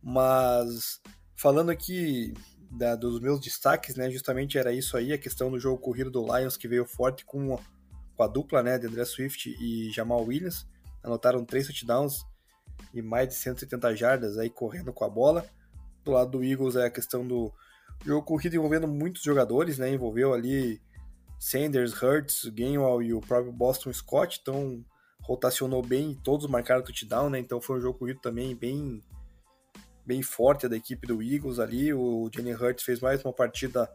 [0.02, 1.00] Mas
[1.36, 2.34] falando aqui
[2.70, 6.24] da, dos meus destaques, né, justamente era isso aí, a questão do jogo corrido do
[6.24, 7.56] Lions que veio forte com,
[8.16, 10.66] com a dupla, né, de André Swift e Jamal Williams,
[11.02, 12.24] anotaram três touchdowns
[12.94, 15.44] e mais de 170 jardas aí correndo com a bola.
[16.04, 17.52] Do lado do Eagles é a questão do
[18.04, 20.80] jogo corrido envolvendo muitos jogadores, né, envolveu ali
[21.38, 24.84] Sanders, Hurts, Gainwell e o próprio Boston Scott, então
[25.22, 27.38] rotacionou bem, todos marcaram touchdown, né?
[27.38, 29.02] Então foi um jogo corrido também bem
[30.04, 31.94] bem forte da equipe do Eagles ali.
[31.94, 33.90] O Jalen Hurts fez mais uma partida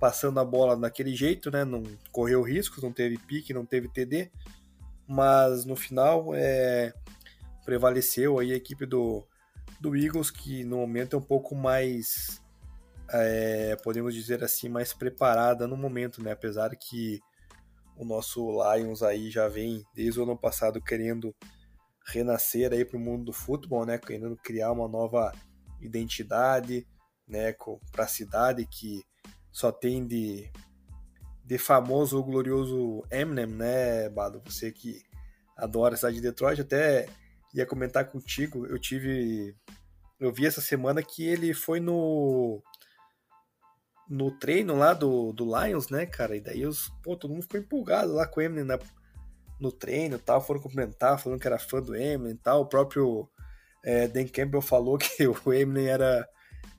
[0.00, 1.64] passando a bola daquele jeito, né?
[1.64, 4.30] Não correu riscos, não teve pique, não teve TD,
[5.08, 6.92] mas no final é,
[7.64, 9.26] prevaleceu aí a equipe do,
[9.80, 12.42] do Eagles que no momento é um pouco mais
[13.10, 16.32] é, podemos dizer assim mais preparada no momento, né?
[16.32, 17.20] Apesar que
[17.96, 21.34] o nosso Lions aí já vem desde o ano passado querendo
[22.06, 23.98] renascer aí para o mundo do futebol, né?
[23.98, 25.32] Querendo criar uma nova
[25.80, 26.86] identidade,
[27.26, 27.54] né?
[27.90, 29.02] Para a cidade que
[29.50, 30.50] só tem de,
[31.48, 34.42] de famoso o glorioso Eminem, né, Bado?
[34.44, 35.02] Você que
[35.56, 37.08] adora a cidade de Detroit, até
[37.54, 38.66] ia comentar contigo.
[38.66, 39.56] Eu tive,
[40.20, 42.62] eu vi essa semana que ele foi no
[44.10, 46.36] no treino lá do, do Lions, né, cara?
[46.36, 48.78] E daí os, pô, todo mundo ficou empolgado lá com o Eminem na,
[49.58, 52.60] no treino e tal, foram cumprimentar, falando que era fã do Eminem e tal.
[52.60, 53.26] O próprio
[53.82, 56.28] é, Dan Campbell falou que o Eminem era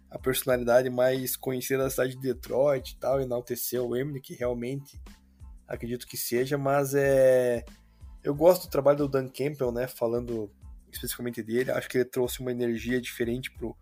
[0.10, 5.00] a personalidade mais conhecida da cidade de Detroit e tal, enalteceu o Eminem, que realmente
[5.68, 7.64] acredito que seja, mas é.
[8.24, 9.88] Eu gosto do trabalho do Dan Campbell, né?
[9.88, 10.52] Falando
[10.92, 13.78] especificamente dele, acho que ele trouxe uma energia diferente pro,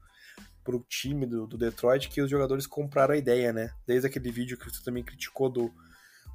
[0.64, 3.72] pro time do, do Detroit que os jogadores compraram a ideia, né?
[3.86, 5.74] Desde aquele vídeo que você também criticou do,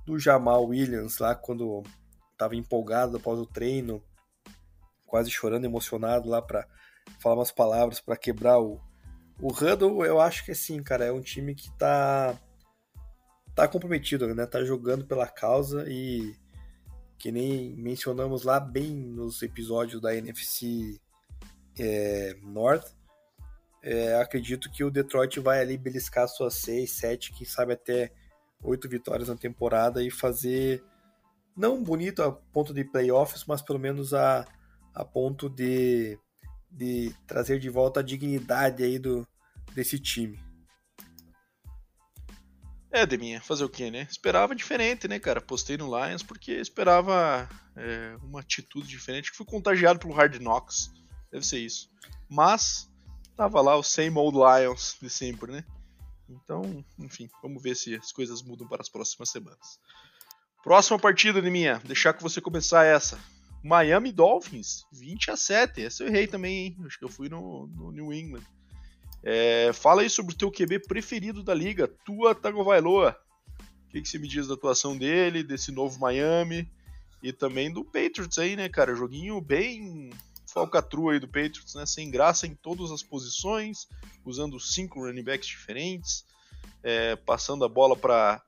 [0.07, 1.83] do Jamal Williams lá quando
[2.37, 4.03] tava empolgado após o treino,
[5.07, 6.67] quase chorando, emocionado lá para
[7.21, 8.81] falar umas palavras para quebrar o
[9.41, 12.39] o Huddle, eu acho que assim, cara, é um time que tá
[13.55, 14.47] tá comprometido, né?
[14.47, 16.35] Tá jogando pela causa e
[17.19, 20.99] que nem mencionamos lá bem nos episódios da NFC
[21.79, 22.95] é, North.
[23.83, 28.13] É, acredito que o Detroit vai ali beliscar suas 6, 7, quem sabe até
[28.63, 30.83] 8 vitórias na temporada e fazer
[31.57, 34.47] não bonito a ponto de playoffs, mas pelo menos a,
[34.95, 36.19] a ponto de,
[36.73, 39.27] de trazer de volta a dignidade aí do,
[39.75, 40.41] desse time.
[42.91, 44.07] É, Deminha, fazer o quê, né?
[44.11, 45.41] Esperava diferente, né, cara?
[45.41, 49.31] Postei no Lions porque esperava é, uma atitude diferente.
[49.31, 50.91] Que fui contagiado pelo Hard Knocks.
[51.31, 51.89] Deve ser isso.
[52.29, 52.91] Mas,
[53.35, 55.65] tava lá o same old Lions de sempre, né?
[56.29, 59.79] Então, enfim, vamos ver se as coisas mudam para as próximas semanas.
[60.63, 61.81] Próxima partida, Deminha.
[61.85, 63.19] Deixar que você começar essa.
[63.63, 65.85] Miami Dolphins, 20 a 7.
[65.85, 66.77] Essa eu errei também, hein?
[66.85, 68.43] Acho que eu fui no, no New England.
[69.23, 73.17] É, fala aí sobre o teu QB preferido da liga, Tua Tagovailoa.
[73.87, 76.69] O que, que você me diz da atuação dele, desse novo Miami
[77.23, 78.97] e também do Patriots aí, né, cara?
[78.97, 80.11] Joguinho bem
[80.53, 81.87] falcatrua aí do Patriots, né?
[81.87, 83.87] Sem graça em todas as posições,
[84.25, 86.27] usando cinco running backs diferentes,
[86.83, 88.43] é, passando a bola para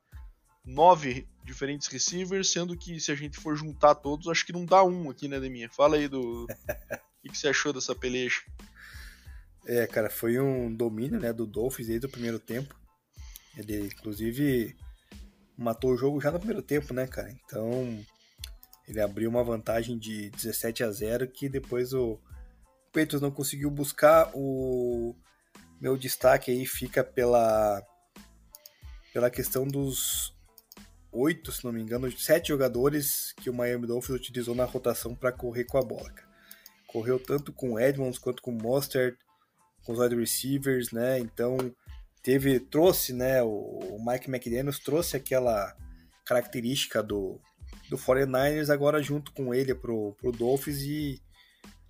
[0.65, 4.83] nove diferentes receivers, sendo que se a gente for juntar todos, acho que não dá
[4.83, 5.69] um aqui, né, Deminha?
[5.71, 6.45] Fala aí do.
[6.45, 8.43] O que, que você achou dessa peleja?
[9.67, 12.75] É, cara, foi um domínio, né, do Dolphins desde o primeiro tempo.
[13.57, 14.77] Ele, inclusive,
[15.57, 17.31] matou o jogo já no primeiro tempo, né, cara?
[17.31, 18.05] Então,
[18.87, 22.21] ele abriu uma vantagem de 17 a 0 que depois o
[22.93, 24.31] Patriots não conseguiu buscar.
[24.35, 25.17] O
[25.81, 27.83] meu destaque aí fica pela
[29.13, 30.34] pela questão dos
[31.15, 35.33] oito, se não me engano, sete jogadores que o Miami Dolphins utilizou na rotação para
[35.33, 36.11] correr com a bola.
[36.11, 36.29] Cara.
[36.87, 39.17] Correu tanto com Edmonds quanto com Mostert,
[39.85, 41.19] com os wide receivers, né?
[41.19, 41.57] Então
[42.23, 43.43] teve trouxe, né?
[43.43, 45.75] O, Mike McDaniels trouxe aquela
[46.25, 47.41] característica do
[47.89, 51.21] do 49ers agora junto com ele pro, pro Dolphins e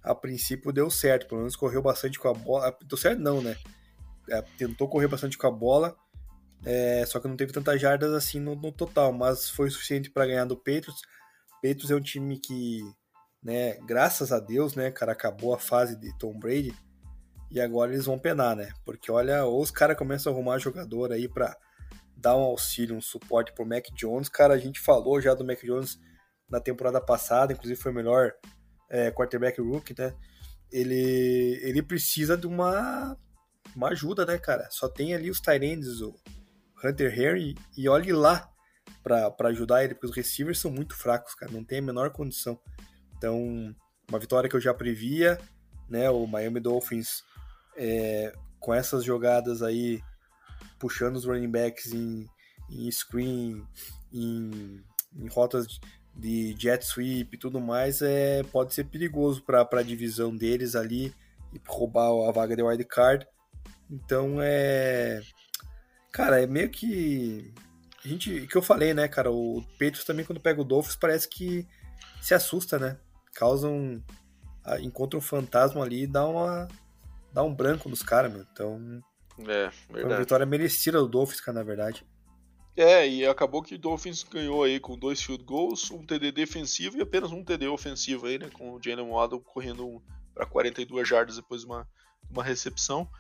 [0.02, 2.76] a princípio deu certo, pelo menos correu bastante com a bola.
[2.82, 3.56] Deu certo não, né?
[4.28, 5.96] É, tentou correr bastante com a bola,
[6.64, 10.26] é, só que não teve tantas jardas assim no, no total, mas foi suficiente para
[10.26, 11.02] ganhar do Patriots.
[11.56, 12.82] Patriots é um time que,
[13.42, 16.74] né, graças a Deus, né, cara, acabou a fase de Tom Brady
[17.50, 18.72] e agora eles vão penar, né?
[18.84, 21.56] Porque olha, ou os caras começam a arrumar jogador aí pra
[22.16, 24.28] dar um auxílio, um suporte pro Mac Jones.
[24.28, 25.98] Cara, a gente falou já do Mac Jones
[26.48, 28.32] na temporada passada, inclusive foi o melhor
[28.90, 30.14] é, quarterback rookie, né?
[30.72, 33.16] Ele, ele precisa de uma,
[33.76, 34.66] uma ajuda, né, cara?
[34.70, 36.14] Só tem ali os Tyrands, o
[36.82, 38.48] Hunter Henry, e olhe lá
[39.02, 42.58] para ajudar ele, porque os receivers são muito fracos, cara, não tem a menor condição.
[43.16, 43.74] Então,
[44.08, 45.38] uma vitória que eu já previa,
[45.88, 46.10] né?
[46.10, 47.22] O Miami Dolphins
[47.76, 50.02] é, com essas jogadas aí,
[50.78, 52.26] puxando os running backs em,
[52.70, 53.62] em screen,
[54.12, 54.82] em,
[55.16, 55.66] em rotas
[56.16, 61.14] de jet sweep e tudo mais, é, pode ser perigoso para a divisão deles ali
[61.52, 63.26] e roubar a vaga de wild card.
[63.90, 65.20] Então é.
[66.14, 67.52] Cara, é meio que.
[68.04, 69.32] A gente, que eu falei, né, cara?
[69.32, 71.66] O Patriots também, quando pega o Dolphins, parece que
[72.22, 72.96] se assusta, né?
[73.34, 74.00] Causam.
[74.80, 76.68] Encontra um fantasma ali e dá uma,
[77.32, 78.46] dá um branco nos caras, meu.
[78.52, 79.02] Então.
[79.40, 79.74] É, verdade.
[79.90, 82.06] Foi uma vitória merecida do Dolphins, cara, na verdade.
[82.76, 86.96] É, e acabou que o Dolphins ganhou aí com dois field goals, um TD defensivo
[86.96, 88.48] e apenas um TD ofensivo aí, né?
[88.52, 90.00] Com o Jalen Waddle correndo
[90.32, 91.88] para 42 jardas depois de uma,
[92.30, 93.10] uma recepção.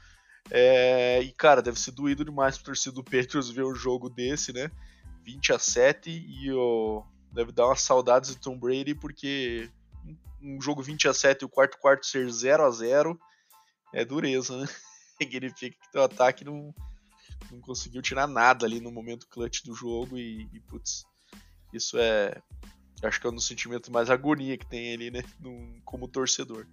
[0.50, 4.52] É, e, cara, deve ser doído demais pro torcedor do Patriots ver um jogo desse,
[4.52, 4.70] né?
[5.22, 7.02] 20 a 7 e oh,
[7.32, 9.70] deve dar umas saudades do Tom Brady, porque
[10.40, 13.18] um jogo 20 a 7 e o quarto quarto ser 0 a 0
[13.92, 14.66] é dureza, né?
[15.20, 16.74] Significa que teu ataque não,
[17.50, 21.04] não conseguiu tirar nada ali no momento clutch do jogo e, e putz,
[21.72, 22.40] isso é.
[23.02, 25.22] Acho que é um dos sentimentos mais agonia que tem ali, né?
[25.40, 26.66] No, como torcedor.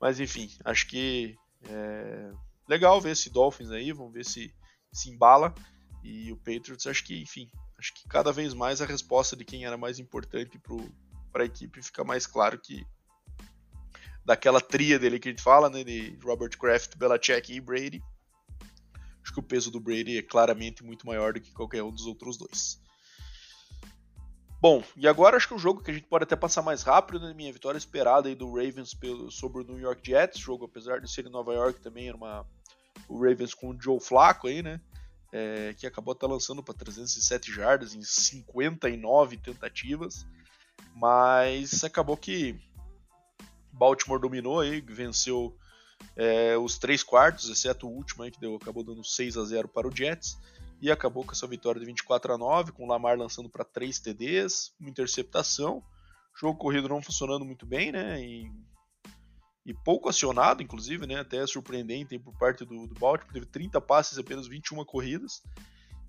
[0.00, 1.36] Mas enfim, acho que
[1.68, 2.30] é
[2.68, 4.54] legal ver esse Dolphins aí, vamos ver se
[4.92, 5.54] se embala.
[6.02, 9.64] E o Patriots, acho que, enfim, acho que cada vez mais a resposta de quem
[9.64, 10.60] era mais importante
[11.32, 12.86] para a equipe fica mais claro que
[14.24, 18.02] daquela tria dele que a gente fala, né, de Robert Kraft, Belichick e Brady.
[19.22, 22.06] Acho que o peso do Brady é claramente muito maior do que qualquer um dos
[22.06, 22.78] outros dois.
[24.64, 27.20] Bom, e agora acho que o jogo que a gente pode até passar mais rápido,
[27.20, 27.34] né?
[27.34, 30.40] Minha vitória esperada aí do Ravens pelo, sobre o New York Jets.
[30.40, 32.46] jogo, apesar de ser em Nova York, também era uma.
[33.06, 34.80] O Ravens com o Joe Flacco aí, né?
[35.30, 40.26] É, que acabou até lançando para 307 jardas em 59 tentativas.
[40.96, 42.58] Mas acabou que
[43.70, 45.54] Baltimore dominou aí, venceu
[46.16, 49.68] é, os três quartos, exceto o último aí que deu, acabou dando 6 a 0
[49.68, 50.38] para o Jets
[50.84, 53.98] e acabou com essa vitória de 24 a 9, com o Lamar lançando para 3
[54.00, 55.82] TDs, uma interceptação.
[56.38, 58.20] Jogo corrido não funcionando muito bem, né?
[58.20, 58.52] E,
[59.64, 61.20] e pouco acionado, inclusive, né?
[61.20, 63.32] Até surpreendente por parte do, do Baltimore.
[63.32, 65.42] Teve 30 passes apenas 21 corridas.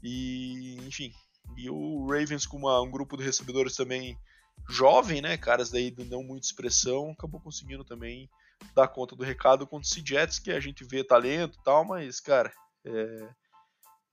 [0.04, 1.10] E, enfim.
[1.56, 4.20] E o Ravens com uma, um grupo de recebedores também
[4.68, 5.38] jovem, né?
[5.38, 8.30] Caras daí não muita expressão, acabou conseguindo também
[8.76, 12.20] dar conta do recado contra o Jets, que a gente vê talento e tal, mas,
[12.20, 12.52] cara,
[12.84, 13.30] é,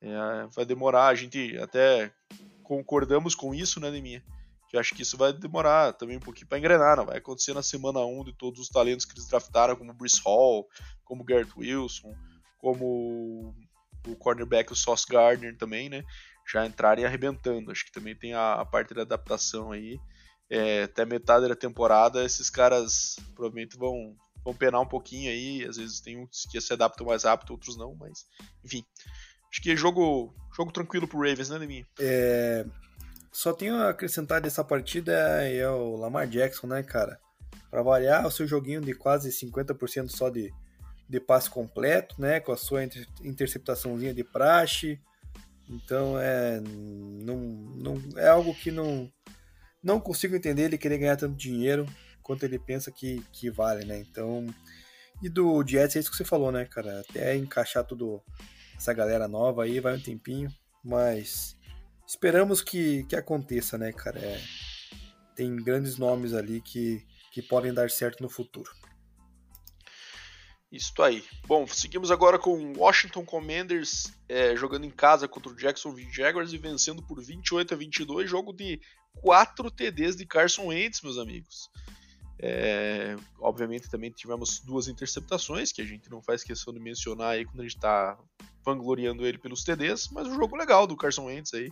[0.03, 2.13] é, vai demorar, a gente até
[2.63, 4.23] concordamos com isso, né, Neminha?
[4.69, 7.63] Que acho que isso vai demorar também um pouquinho para engrenar, não vai acontecer na
[7.63, 10.67] semana 1 de todos os talentos que eles draftaram, como Bruce Hall,
[11.05, 12.13] como Garrett Wilson,
[12.59, 13.55] como
[14.07, 16.03] o cornerback, o Sauce Gardner também, né?
[16.51, 17.71] Já entrarem arrebentando.
[17.71, 20.01] Acho que também tem a, a parte da adaptação aí.
[20.51, 25.65] É, até metade da temporada, esses caras provavelmente vão, vão penar um pouquinho aí.
[25.65, 28.27] Às vezes tem uns que se adaptam mais rápido, outros não, mas
[28.65, 28.85] enfim.
[29.53, 31.87] Acho que é jogo, jogo tranquilo pro Ravens, né, Neminha?
[32.01, 32.65] É,
[33.31, 35.13] só tenho a acrescentar dessa partida
[35.47, 37.21] é o Lamar Jackson, né, cara?
[37.71, 40.51] Para variar o seu joguinho de quase 50% só de,
[41.07, 42.41] de passe completo, né?
[42.41, 44.99] Com a sua inter, interceptaçãozinha de praxe.
[45.69, 49.13] Então é, não, não, é algo que não,
[49.83, 51.87] não consigo entender ele querer ganhar tanto dinheiro
[52.23, 53.99] quanto ele pensa que, que vale, né?
[53.99, 54.47] Então.
[55.23, 57.01] E do Jets é isso que você falou, né, cara?
[57.01, 58.23] Até encaixar tudo
[58.83, 60.53] essa galera nova aí, vai um tempinho,
[60.85, 61.57] mas
[62.05, 64.19] esperamos que, que aconteça, né, cara?
[64.19, 64.41] É,
[65.37, 68.69] tem grandes nomes ali que, que podem dar certo no futuro.
[70.71, 71.23] Isso aí.
[71.47, 76.59] Bom, seguimos agora com Washington Commanders é, jogando em casa contra o Jacksonville Jaguars e
[76.59, 78.81] vencendo por 28 a 22, jogo de
[79.21, 81.71] 4 TDs de Carson Wentz, meus amigos.
[82.41, 87.45] É, obviamente também tivemos duas interceptações, que a gente não faz questão de mencionar aí
[87.45, 88.19] quando a gente está
[88.65, 91.71] vangloriando ele pelos TDs, mas um jogo legal do Carson Wentz aí,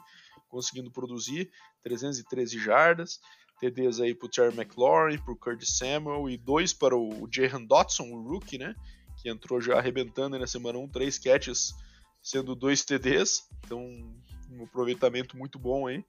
[0.48, 1.50] conseguindo produzir
[1.82, 3.20] 313 jardas,
[3.60, 8.22] TDs aí pro Terry McLaurin, pro Curtis Samuel e dois para o Jahan Dotson, o
[8.22, 8.74] rookie, né,
[9.16, 11.74] que entrou já arrebentando na semana 1, três catches,
[12.22, 13.80] sendo dois TDs, então
[14.50, 16.04] um aproveitamento muito bom aí.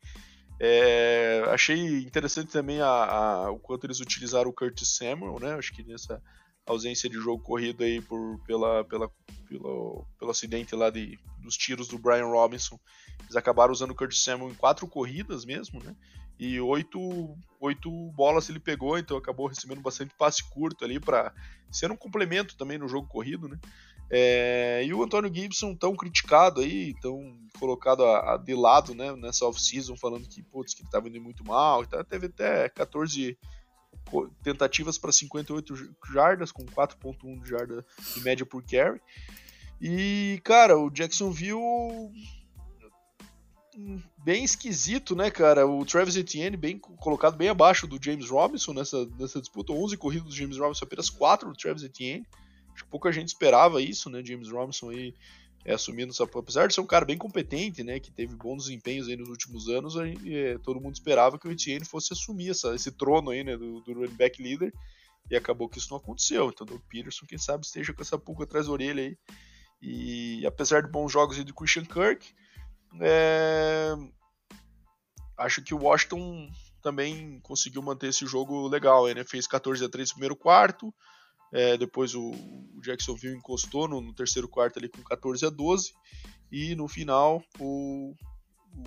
[0.60, 5.54] É, achei interessante também a, a, o quanto eles utilizaram o Curtis Samuel, né?
[5.56, 6.22] Acho que nessa
[6.66, 9.10] ausência de jogo corrido aí por, pela, pela,
[9.48, 12.80] pelo, pelo acidente lá de, dos tiros do Brian Robinson,
[13.22, 15.96] eles acabaram usando o Curtis Samuel em quatro corridas mesmo, né?
[16.40, 21.32] E oito, oito bolas ele pegou, então acabou recebendo bastante passe curto ali para
[21.72, 23.60] ser um complemento também no jogo corrido, né?
[24.14, 29.16] É, e o Antônio Gibson, tão criticado aí, tão colocado a, a de lado né,
[29.16, 31.84] nessa off-season, falando que, putz, que ele estava indo muito mal.
[31.84, 33.38] Então, teve até 14
[34.44, 39.00] tentativas para 58 jardas, com 4.1 de jarda de média por carry.
[39.82, 42.12] E, cara, o Jacksonville
[44.24, 45.66] bem esquisito, né, cara?
[45.66, 49.74] O Travis Etienne bem colocado bem abaixo do James Robinson nessa, nessa disputa.
[49.74, 52.26] 11 corridas do James Robinson, apenas 4 do Travis Etienne.
[52.74, 54.24] Acho que pouca gente esperava isso, né?
[54.24, 55.14] James Robinson aí
[55.66, 56.24] é, assumindo essa.
[56.24, 58.00] Apesar de ser um cara bem competente, né?
[58.00, 61.52] Que teve bons desempenhos aí nos últimos anos, aí, é, todo mundo esperava que o
[61.52, 63.58] Etienne fosse assumir essa, esse trono aí, né?
[63.58, 64.74] Do, do running back leader.
[65.30, 66.50] E acabou que isso não aconteceu.
[66.50, 69.18] Então o Peterson, quem sabe, esteja com essa pulga atrás da orelha aí.
[69.82, 72.34] E apesar de bons jogos aí do Christian Kirk,
[73.02, 73.96] é...
[75.38, 76.50] acho que o Washington
[76.82, 79.06] também conseguiu manter esse jogo legal.
[79.08, 79.24] Né?
[79.24, 80.94] Fez 14 a 3 no primeiro quarto,
[81.52, 85.94] é, depois o, o, Jacksonville encostou no, no, terceiro quarto ali com 14 a 12.
[86.52, 88.14] E no final o,
[88.74, 88.84] o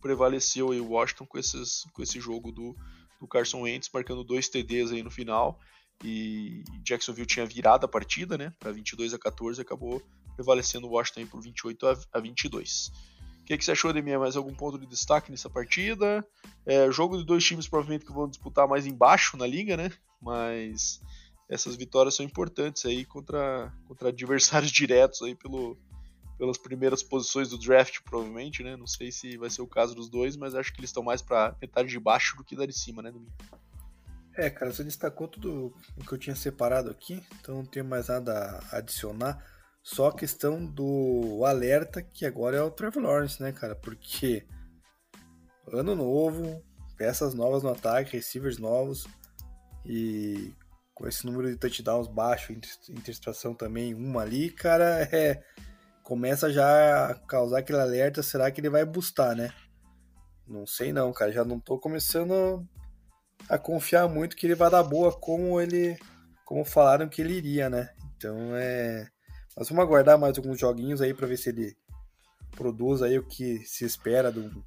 [0.00, 2.76] prevaleceu aí o Washington com, esses, com esse jogo do,
[3.20, 5.58] do Carson Wentz, marcando dois TDs aí no final.
[6.02, 8.52] E Jacksonville tinha virado a partida, né?
[8.58, 10.02] Para 22 a 14, acabou
[10.36, 12.90] prevalecendo o Washington por 28 a, a 22.
[13.40, 14.16] O que, que, você achou de mim?
[14.16, 16.26] Mais algum ponto de destaque nessa partida?
[16.64, 19.92] É, jogo de dois times provavelmente que vão disputar mais embaixo na liga, né?
[20.20, 21.00] Mas
[21.48, 25.78] essas vitórias são importantes aí contra, contra adversários diretos aí pelo,
[26.38, 28.76] pelas primeiras posições do draft, provavelmente, né?
[28.76, 31.22] Não sei se vai ser o caso dos dois, mas acho que eles estão mais
[31.22, 33.32] para metade de baixo do que da de cima, né, Domingo?
[34.36, 38.08] É, cara, você destacou tudo o que eu tinha separado aqui, então não tenho mais
[38.08, 39.44] nada a adicionar.
[39.80, 43.76] Só a questão do alerta que agora é o Trevor Lawrence, né, cara?
[43.76, 44.44] Porque
[45.72, 46.64] ano novo,
[46.96, 49.06] peças novas no ataque, receivers novos
[49.84, 50.52] e
[50.94, 52.52] com esse número de touchdowns baixo,
[52.88, 55.42] interceptação também, uma ali, cara, é,
[56.02, 59.52] começa já a causar aquele alerta, será que ele vai bustar, né?
[60.46, 62.64] Não sei não, cara, já não tô começando
[63.48, 65.98] a confiar muito que ele vai dar boa como ele
[66.44, 67.90] como falaram que ele iria, né?
[68.16, 69.08] Então é
[69.56, 71.76] nós vamos aguardar mais alguns joguinhos aí para ver se ele
[72.52, 74.64] produz aí o que se espera do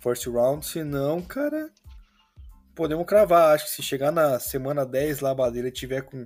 [0.00, 1.70] first round, se não, cara,
[2.78, 6.24] podemos cravar, acho que se chegar na semana 10 lá a Badeira tiver com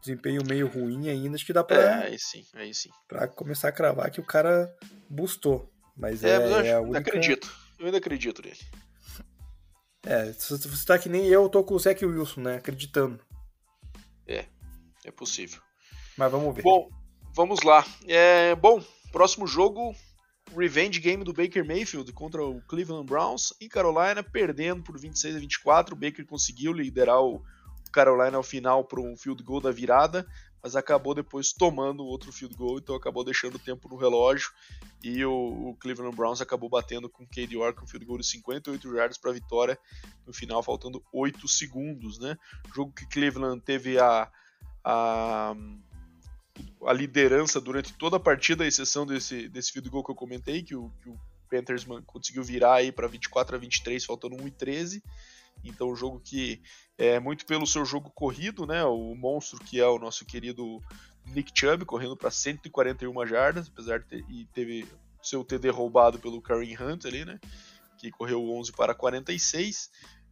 [0.00, 1.76] desempenho meio ruim ainda, acho que dá pra.
[1.76, 2.88] É, aí sim, aí sim.
[3.08, 4.72] Pra começar a cravar que o cara
[5.10, 5.68] bustou.
[5.96, 6.98] Mas é, é, mas eu é única...
[7.00, 7.52] acredito.
[7.80, 8.60] Eu ainda acredito nele.
[10.06, 12.56] É, você tá que nem eu, eu tô com o Zach Wilson, né?
[12.58, 13.18] Acreditando.
[14.24, 14.44] É,
[15.04, 15.60] é possível.
[16.16, 16.62] Mas vamos ver.
[16.62, 16.88] Bom,
[17.34, 17.84] vamos lá.
[18.06, 18.80] É, bom,
[19.10, 19.92] próximo jogo,
[20.56, 25.38] revenge game do Baker Mayfield contra o Cleveland Browns e Carolina perdendo por 26 a
[25.38, 25.94] 24.
[25.94, 27.42] O Baker conseguiu liderar o
[27.92, 30.26] Carolina ao final para um field goal da virada,
[30.62, 34.50] mas acabou depois tomando outro field goal, então acabou deixando o tempo no relógio
[35.02, 38.26] e o, o Cleveland Browns acabou batendo com o Cade York um field goal de
[38.26, 39.78] 58 yards para a vitória
[40.26, 42.36] no final, faltando 8 segundos, né?
[42.74, 44.28] Jogo que Cleveland teve a,
[44.84, 45.54] a
[46.86, 50.62] a liderança durante toda a partida, à exceção desse, desse field goal que eu comentei,
[50.62, 51.18] que o, que o
[51.50, 55.02] Panthers conseguiu virar aí para 24 a 23, faltando 1 e 13.
[55.64, 56.62] Então, um jogo que
[56.96, 58.84] é muito pelo seu jogo corrido, né?
[58.84, 60.80] O monstro que é o nosso querido
[61.26, 64.86] Nick Chubb, correndo para 141 jardas, apesar de ter e teve
[65.22, 67.40] seu TD roubado pelo Kareem Hunt ali, né?
[67.98, 69.90] Que correu 11 para 46.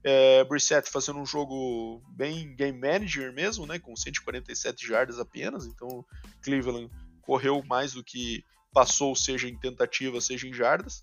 [0.09, 6.05] É, Brissett fazendo um jogo bem game manager mesmo, né, com 147 jardas apenas, então
[6.43, 6.89] Cleveland
[7.23, 11.03] correu mais do que passou, seja em tentativa, seja em jardas.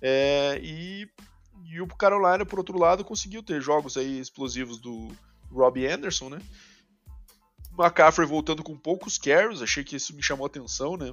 [0.00, 1.06] É, e,
[1.66, 5.08] e o Carolina, por outro lado, conseguiu ter jogos aí explosivos do
[5.52, 6.38] Robbie Anderson, né?
[7.78, 11.12] McCaffrey voltando com poucos carries, achei que isso me chamou atenção, né?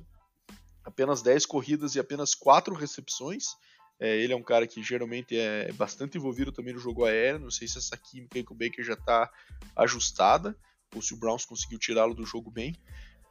[0.85, 3.57] Apenas 10 corridas e apenas 4 recepções.
[3.99, 7.39] É, ele é um cara que geralmente é bastante envolvido também no jogo aéreo.
[7.39, 9.29] Não sei se essa química aí com o Baker já está
[9.75, 10.55] ajustada
[10.93, 12.75] ou se o Browns conseguiu tirá-lo do jogo bem.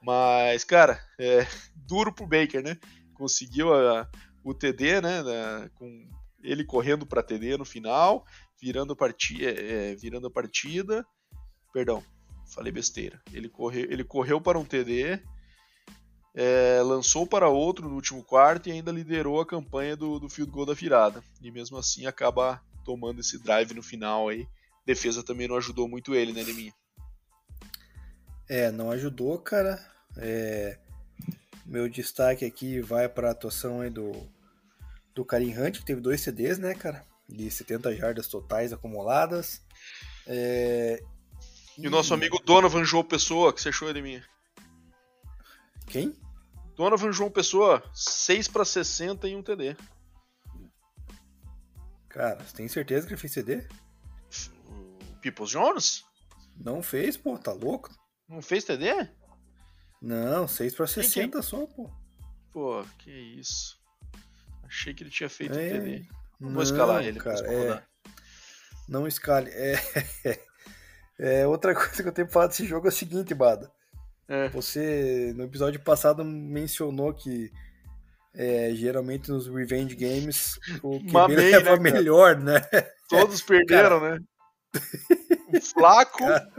[0.02, 2.78] Mas, cara, é duro pro Baker, né?
[3.14, 4.08] Conseguiu a,
[4.42, 5.22] o TD, né?
[5.22, 6.08] Da, com
[6.42, 8.26] ele correndo para TD no final,
[8.60, 11.04] virando, parti é, é, virando a partida.
[11.72, 12.04] Perdão,
[12.46, 13.20] falei besteira.
[13.32, 15.22] Ele correu, ele correu para um TD
[16.34, 20.50] é, lançou para outro no último quarto e ainda liderou a campanha do, do field
[20.50, 21.22] goal da virada.
[21.40, 24.48] E mesmo assim acaba tomando esse drive no final aí.
[24.84, 26.74] Defesa também não ajudou muito ele, né, Leminha?
[28.48, 29.80] É, não ajudou, cara.
[30.16, 30.76] É,
[31.64, 34.12] meu destaque aqui vai para a atuação aí do,
[35.14, 37.04] do Karim Hunt, que teve dois CDs, né, cara?
[37.28, 39.62] De 70 jardas totais acumuladas.
[40.26, 41.02] É,
[41.78, 44.24] e, o nosso amigo Donovan João Pessoa, que você achou, Leminha?
[45.86, 46.14] Quem?
[46.76, 49.76] Donovan João Pessoa, 6 para 60 em um TD.
[52.08, 53.66] Cara, você tem certeza que ele fez CD?
[54.68, 56.04] O Peoples Jones?
[56.56, 57.90] Não fez, pô, tá louco?
[58.28, 59.08] Não fez TD?
[60.00, 61.90] Não, 6 para 60 só, pô.
[62.52, 63.78] Pô, que isso.
[64.64, 65.70] Achei que ele tinha feito é...
[65.70, 66.08] TD.
[66.40, 67.82] Não, vou escalar ele, cara, é...
[68.88, 69.50] Não escale.
[69.54, 71.40] É...
[71.40, 71.46] é...
[71.46, 73.72] Outra coisa que eu tenho pra falar desse jogo é o seguinte, Bada.
[74.28, 74.48] É.
[74.48, 77.52] Você, no episódio passado, mencionou que
[78.34, 82.60] é, geralmente nos Revenge Games o que Mamei, leva né, melhor, né?
[83.08, 84.18] Todos perderam, cara...
[84.18, 84.24] né?
[85.52, 86.52] O Flaco, cara...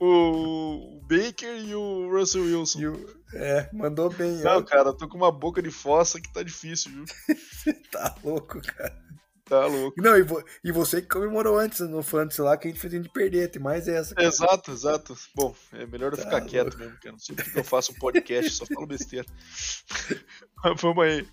[0.00, 2.90] o Baker e o Russell Wilson.
[2.90, 3.16] O...
[3.34, 4.38] É, mandou bem.
[4.38, 7.04] Não, cara, tô com uma boca de fossa que tá difícil, viu?
[7.92, 8.96] tá louco, cara.
[9.48, 10.02] Tá louco.
[10.02, 13.00] Não, e, vo e, você que comemorou antes no Fantasy lá que a gente fez
[13.00, 14.12] de perder, tem mais essa.
[14.12, 14.26] Cara.
[14.26, 15.16] Exato, exato.
[15.36, 16.50] Bom, é melhor eu tá ficar louco.
[16.50, 17.12] quieto mesmo, cara.
[17.12, 19.24] Não sei porque eu faço um podcast, só falo besteira.
[20.82, 21.28] Vamos aí.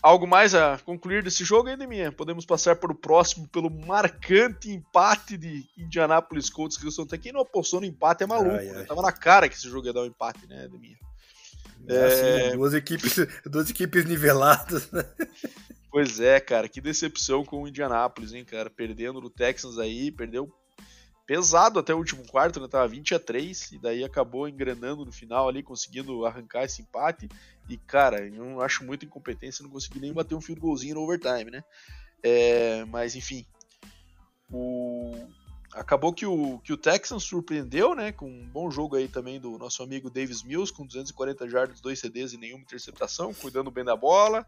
[0.00, 2.12] Algo mais a concluir desse jogo Deminha?
[2.12, 7.40] Podemos passar para o próximo, pelo marcante empate de Indianapolis Colts, que até quem não
[7.40, 8.54] apostou no empate é maluco.
[8.54, 8.76] Ai, ai.
[8.76, 8.84] Né?
[8.84, 10.96] Tava na cara que esse jogo ia dar um empate, né, Deminha?
[11.88, 15.04] É, assim, duas equipes, duas equipes niveladas, né?
[15.96, 18.68] Pois é, cara, que decepção com o Indianapolis, hein, cara?
[18.68, 20.54] Perdendo no Texans aí, perdeu
[21.24, 22.68] pesado até o último quarto, né?
[22.68, 27.30] Tava 20 a 3 e daí acabou engrenando no final ali, conseguindo arrancar esse empate.
[27.66, 31.50] E, cara, eu acho muita incompetência, não consegui nem bater um field goalzinho no overtime,
[31.50, 31.64] né?
[32.22, 33.46] É, mas, enfim,
[34.52, 35.14] o...
[35.72, 38.12] acabou que o, que o Texans surpreendeu, né?
[38.12, 41.98] Com um bom jogo aí também do nosso amigo Davis Mills, com 240 jardas, 2
[41.98, 44.46] CDs e nenhuma interceptação, cuidando bem da bola.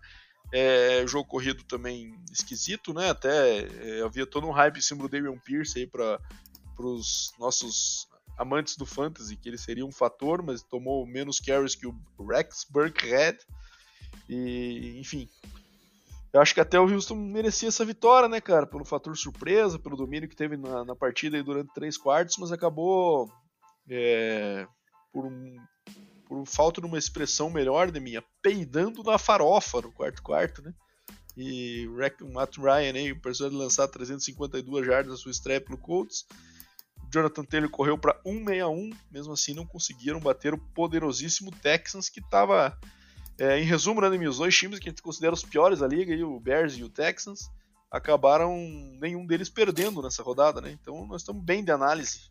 [0.52, 3.10] É, jogo corrido também esquisito, né?
[3.10, 6.18] Até é, havia todo um hype em cima do Damian Pierce aí para
[6.78, 11.86] os nossos amantes do fantasy, que ele seria um fator, mas tomou menos carries que
[11.86, 11.94] o
[12.26, 13.38] Rex Burkhead.
[14.28, 15.28] E, enfim,
[16.32, 18.66] eu acho que até o Houston merecia essa vitória, né, cara?
[18.66, 23.30] Pelo fator surpresa, pelo domínio que teve na, na partida durante três quartos, mas acabou
[23.88, 24.66] é,
[25.12, 25.56] por, um,
[26.28, 30.74] por falta de uma expressão melhor de minha, peidando na farofa no quarto quarto, né?
[31.36, 31.88] E
[32.20, 36.26] o Matt Ryan aí, precisou de lançar 352 jardas na sua estreia pelo Colts.
[37.12, 42.76] Jonathan Taylor correu para 161, mesmo assim não conseguiram bater o poderosíssimo Texans, que estava,
[43.38, 46.12] é, em resumo, né, os dois times que a gente considera os piores da liga,
[46.12, 47.48] aí, o Bears e o Texans,
[47.90, 48.56] acabaram
[49.00, 50.72] nenhum deles perdendo nessa rodada, né?
[50.72, 52.28] Então nós estamos bem de análise.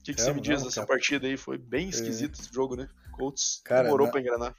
[0.00, 1.36] O que, que é, você me diz dessa partida aí?
[1.36, 1.90] Foi bem é.
[1.90, 2.42] esquisito é.
[2.42, 2.88] esse jogo, né?
[3.12, 4.12] Colts Cara, demorou na...
[4.12, 4.56] para engrenar.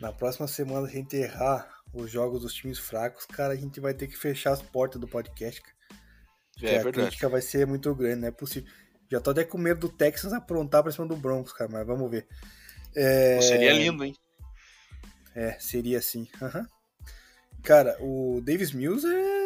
[0.00, 3.94] Na próxima semana a gente errar os jogos dos times fracos, cara, a gente vai
[3.94, 5.78] ter que fechar as portas do podcast, cara.
[6.62, 8.70] É, é a crítica vai ser muito grande, não é possível.
[9.10, 12.10] Já tô até com medo do Texas aprontar pra cima do Broncos, cara, mas vamos
[12.10, 12.26] ver.
[12.94, 13.40] É...
[13.40, 14.14] Seria lindo, hein?
[15.34, 16.28] É, seria sim.
[16.40, 16.66] Uhum.
[17.62, 19.37] Cara, o Davis Mills é.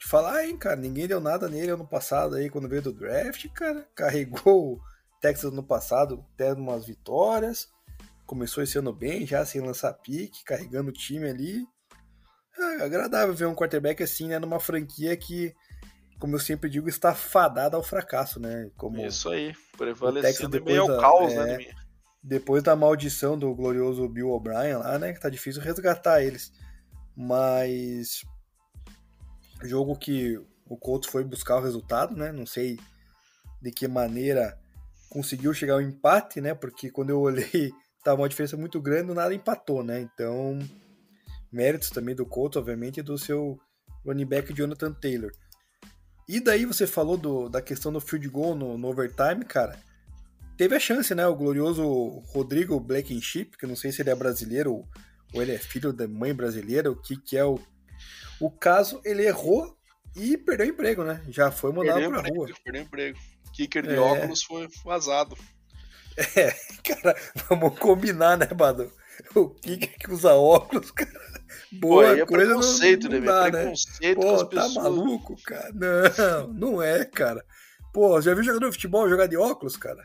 [0.00, 0.76] Te falar, hein, cara.
[0.76, 3.86] Ninguém deu nada nele ano passado aí, quando veio do draft, cara.
[3.94, 4.80] Carregou o
[5.20, 7.68] Texas no passado, tendo umas vitórias.
[8.26, 11.64] Começou esse ano bem, já sem lançar pique, carregando o time ali.
[12.58, 14.38] É agradável ver um quarterback assim, né?
[14.38, 15.54] Numa franquia que
[16.20, 18.70] como eu sempre digo, está fadada ao fracasso, né?
[18.76, 21.74] Como Isso aí, prevalecendo depois meio ao caos, né, é, né?
[22.22, 25.14] Depois da maldição do glorioso Bill O'Brien lá, né?
[25.14, 26.52] Que tá difícil resgatar eles.
[27.16, 28.20] Mas.
[29.62, 32.32] Jogo que o Colts foi buscar o resultado, né?
[32.32, 32.78] Não sei
[33.60, 34.58] de que maneira
[35.10, 36.54] conseguiu chegar ao empate, né?
[36.54, 40.00] Porque quando eu olhei, tava uma diferença muito grande, nada empatou, né?
[40.00, 40.58] Então,
[41.52, 43.58] méritos também do Colts, obviamente, e do seu
[44.04, 45.32] running back Jonathan Taylor.
[46.28, 49.76] E daí você falou do, da questão do field goal no, no, overtime, cara.
[50.56, 51.26] Teve a chance, né?
[51.26, 51.82] O glorioso
[52.28, 54.84] Rodrigo Blankenship, que não sei se ele é brasileiro
[55.34, 57.58] ou ele é filho da mãe brasileira, o que, que é o.
[58.40, 59.76] O caso, ele errou
[60.16, 61.22] e perdeu o emprego, né?
[61.28, 62.54] Já foi mandado perdeu pra emprego, rua.
[62.64, 63.18] Perdeu emprego.
[63.52, 64.00] Kicker de é...
[64.00, 65.36] óculos foi vazado.
[66.16, 66.50] É,
[66.82, 67.16] cara,
[67.48, 68.90] vamos combinar, né, Bado?
[69.34, 71.30] O Kicker que usa óculos, cara.
[71.72, 73.50] Boa Pô, é coisa preconceito, não, não né, dá, né?
[73.50, 75.72] Preconceito Pô, tá maluco, cara?
[75.72, 77.44] Não, não é, cara.
[77.92, 80.02] Pô, já viu jogador de futebol jogar de óculos, cara?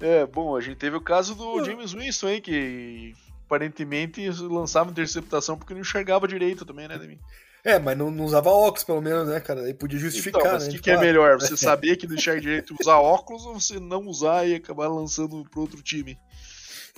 [0.00, 1.64] É, bom, a gente teve o caso do Pô.
[1.64, 3.14] James Winston aí, que
[3.46, 7.18] aparentemente lançava interceptação porque não enxergava direito também, né, Demi?
[7.64, 9.62] É, mas não, não, usava óculos, pelo menos, né, cara?
[9.62, 10.68] Aí podia justificar, então, mas né?
[10.68, 11.38] O que, que é melhor?
[11.40, 15.44] Você saber que não enxerga direito usar óculos ou você não usar e acabar lançando
[15.50, 16.16] pro outro time?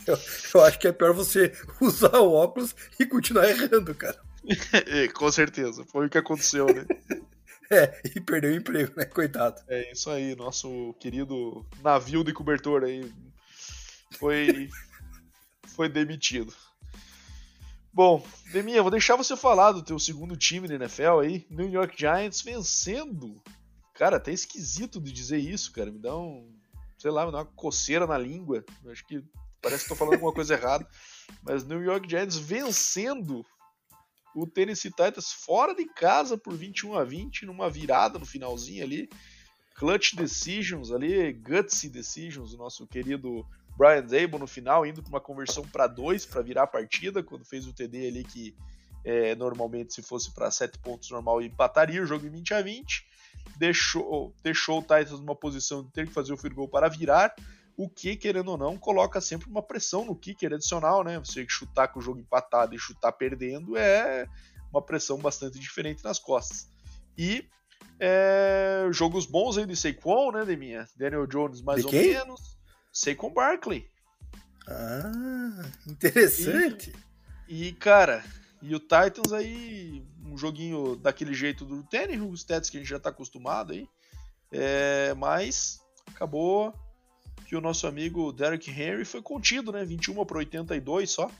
[0.06, 0.18] Eu,
[0.54, 4.18] eu, acho que é pior você usar o óculos e continuar errando, cara.
[4.86, 6.86] é, com certeza, foi o que aconteceu, né?
[7.70, 9.04] é, e perdeu o emprego, né?
[9.06, 9.60] Coitado.
[9.68, 13.10] É isso aí, nosso querido navio de cobertor aí
[14.18, 14.68] foi,
[15.78, 16.52] foi demitido.
[17.92, 21.94] Bom, Deminha, vou deixar você falar do teu segundo time da NFL aí, New York
[21.96, 23.40] Giants vencendo.
[23.94, 25.92] Cara, até esquisito de dizer isso, cara.
[25.92, 26.52] Me dá um,
[26.98, 28.64] sei lá, me dá uma coceira na língua.
[28.88, 29.22] Acho que
[29.62, 30.84] Parece que estou falando alguma coisa errada.
[31.44, 33.46] Mas New York Giants vencendo
[34.34, 39.08] o Tennessee Titans fora de casa por 21 a 20, numa virada no finalzinho ali.
[39.76, 43.46] Clutch decisions ali, gutsy decisions, o nosso querido
[43.78, 47.44] Brian Dable no final, indo para uma conversão para dois para virar a partida, quando
[47.44, 48.52] fez o TD ali que
[49.04, 53.06] é, normalmente se fosse para 7 pontos normal empataria o jogo em 20 a 20.
[53.56, 57.32] Deixou, deixou o Titans numa posição de ter que fazer o field goal para virar
[57.76, 61.16] o que, querendo ou não, coloca sempre uma pressão no kicker adicional, né?
[61.20, 64.26] Você chutar com o jogo empatado e chutar perdendo é
[64.72, 66.68] uma pressão bastante diferente nas costas.
[67.16, 67.46] E
[68.00, 70.88] é, jogos bons aí de Saquon, né, Deminha?
[70.96, 72.14] Daniel Jones mais de ou quem?
[72.14, 72.57] menos.
[72.98, 73.88] Saquon Barkley.
[74.66, 76.92] Ah, interessante.
[77.48, 78.24] E, e, cara,
[78.60, 82.90] e o Titans aí, um joguinho daquele jeito do Tannehill, os stats que a gente
[82.90, 83.88] já tá acostumado aí.
[84.50, 86.74] É, mas acabou
[87.46, 89.84] que o nosso amigo Derrick Henry foi contido, né?
[89.84, 91.30] 21 para 82 só.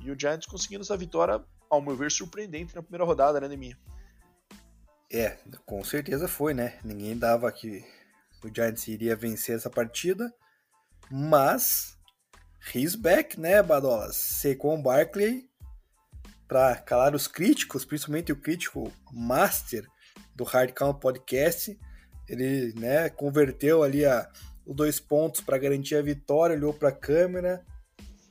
[0.00, 1.40] E o Giants conseguindo essa vitória,
[1.70, 3.78] ao meu ver, surpreendente na primeira rodada, né, Neminha?
[5.12, 6.76] É, com certeza foi, né?
[6.82, 7.84] Ninguém dava que
[8.42, 10.32] o Giants iria vencer essa partida,
[11.10, 11.96] mas
[12.74, 14.16] he's back, né, Badolas?
[14.16, 15.48] Saquon Barkley
[16.48, 19.86] para calar os críticos, principalmente o crítico master
[20.34, 21.78] do Hard Count Podcast,
[22.26, 24.28] ele, né, converteu ali a,
[24.66, 27.62] os dois pontos para garantir a vitória, olhou para a câmera,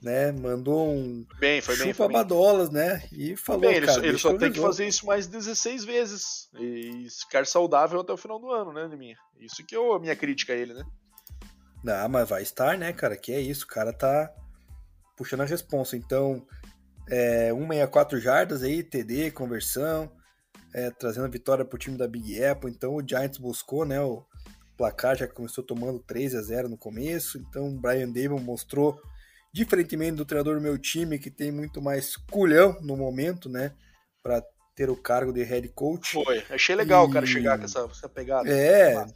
[0.01, 4.17] né, mandou um bem, foi bem, chupa badolas, né, e falou, bem, ele, cara, ele
[4.17, 8.51] só tem que fazer isso mais 16 vezes e ficar saudável até o final do
[8.51, 9.17] ano, né, minha.
[9.39, 10.83] Isso que é a minha crítica a ele, né?
[11.87, 14.29] Não, mas vai estar, né, cara, que é isso, o cara tá
[15.15, 16.45] puxando a responsa, então
[17.09, 20.11] é, 164 jardas aí, TD, conversão,
[20.73, 22.69] é, trazendo a vitória para o time da Big Apple.
[22.69, 24.01] Então o Giants buscou, né?
[24.01, 24.25] O
[24.77, 27.37] placar já começou tomando 3 a 0 no começo.
[27.37, 29.01] Então o Brian Dable mostrou,
[29.53, 33.73] diferentemente do treinador do meu time, que tem muito mais culhão no momento, né?
[34.21, 34.43] Para
[34.75, 36.21] ter o cargo de head coach.
[36.21, 37.09] Foi, achei legal e...
[37.09, 38.49] o cara chegar com essa, essa pegada.
[38.49, 39.07] É.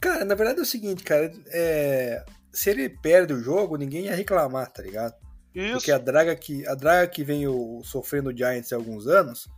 [0.00, 1.32] Cara, na verdade é o seguinte, cara.
[1.48, 2.24] É...
[2.52, 5.14] Se ele perde o jogo, ninguém ia reclamar, tá ligado?
[5.54, 5.72] Isso.
[5.74, 9.48] Porque a draga que, a draga que vem o, sofrendo o Giants há alguns anos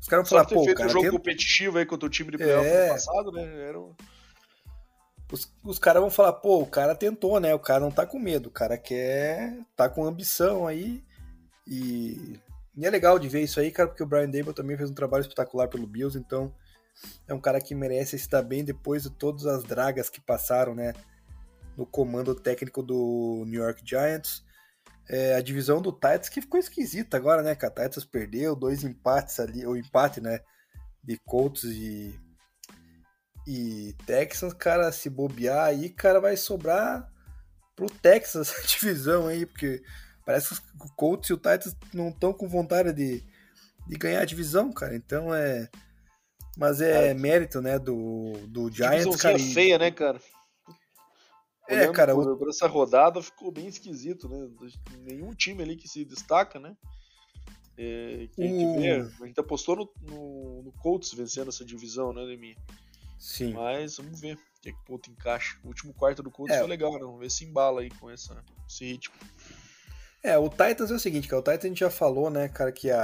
[0.00, 0.88] os caras vão falar, pô, feito cara.
[0.88, 1.12] um jogo tem...
[1.12, 2.86] competitivo aí contra o time de playoff é...
[2.86, 3.68] no passado, né?
[3.68, 3.94] Era um...
[5.30, 7.54] Os, os caras vão falar, pô, o cara tentou, né?
[7.54, 9.58] O cara não tá com medo, o cara quer.
[9.76, 11.04] tá com ambição aí.
[11.66, 12.40] E,
[12.76, 14.94] e é legal de ver isso aí, cara, porque o Brian Dable também fez um
[14.94, 16.52] trabalho espetacular pelo Bills, então
[17.26, 20.92] é um cara que merece dar bem depois de todas as dragas que passaram, né?
[21.76, 24.44] No comando técnico do New York Giants.
[25.08, 27.54] É, a divisão do Titans que ficou esquisita agora, né?
[27.54, 30.40] Que a Titans perdeu dois empates ali, o empate, né?
[31.02, 32.18] De Colts e,
[33.46, 37.10] e Texans, cara, se bobear aí, cara, vai sobrar
[37.74, 39.82] pro Texas a divisão aí, porque
[40.24, 43.24] parece que o Colts e o Titans não estão com vontade de,
[43.88, 44.94] de ganhar a divisão, cara.
[44.94, 45.68] Então é.
[46.56, 47.14] Mas é, é.
[47.14, 49.38] mérito, né, do, do Giants, cara.
[49.38, 50.20] feia, né, cara?
[51.68, 54.48] É, cara, por, por, essa rodada ficou bem esquisito, né?
[55.02, 56.76] Nenhum time ali que se destaca, né?
[57.78, 62.56] É, que vê, a gente apostou no, no, no, Colts vencendo essa divisão, né, Demi?
[63.18, 63.52] Sim.
[63.54, 65.56] Mas vamos ver o que, é que ponto encaixa.
[65.62, 66.58] O último quarto do Colts é.
[66.58, 67.00] foi legal, né?
[67.00, 69.14] Vamos ver se embala aí com essa, esse ritmo.
[70.22, 72.70] É, o Titans é o seguinte, cara, o Titans a gente já falou, né, cara,
[72.72, 73.00] que a,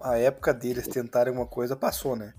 [0.00, 2.32] a, a época deles tentarem uma coisa passou, né?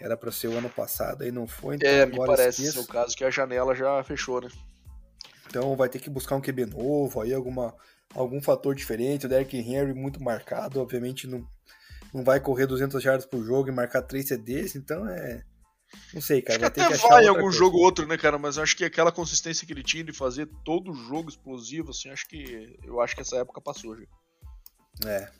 [0.00, 2.86] Era para ser o ano passado e não foi, então É, me parece ser o
[2.86, 4.48] caso que a janela já fechou, né?
[5.46, 7.74] Então vai ter que buscar um QB novo, aí alguma,
[8.12, 9.26] algum fator diferente.
[9.26, 11.46] O Derrick Henry muito marcado, obviamente não,
[12.12, 15.42] não vai correr 200 jardas por jogo e marcar 3 CDs, então é.
[16.12, 16.58] Não sei, cara.
[16.58, 17.56] Acho que até que vai algum coisa.
[17.56, 18.36] jogo ou outro, né, cara?
[18.36, 22.26] Mas acho que aquela consistência que ele tinha de fazer todo jogo explosivo, assim, acho
[22.26, 22.76] que.
[22.82, 24.04] Eu acho que essa época passou já.
[25.08, 25.30] É,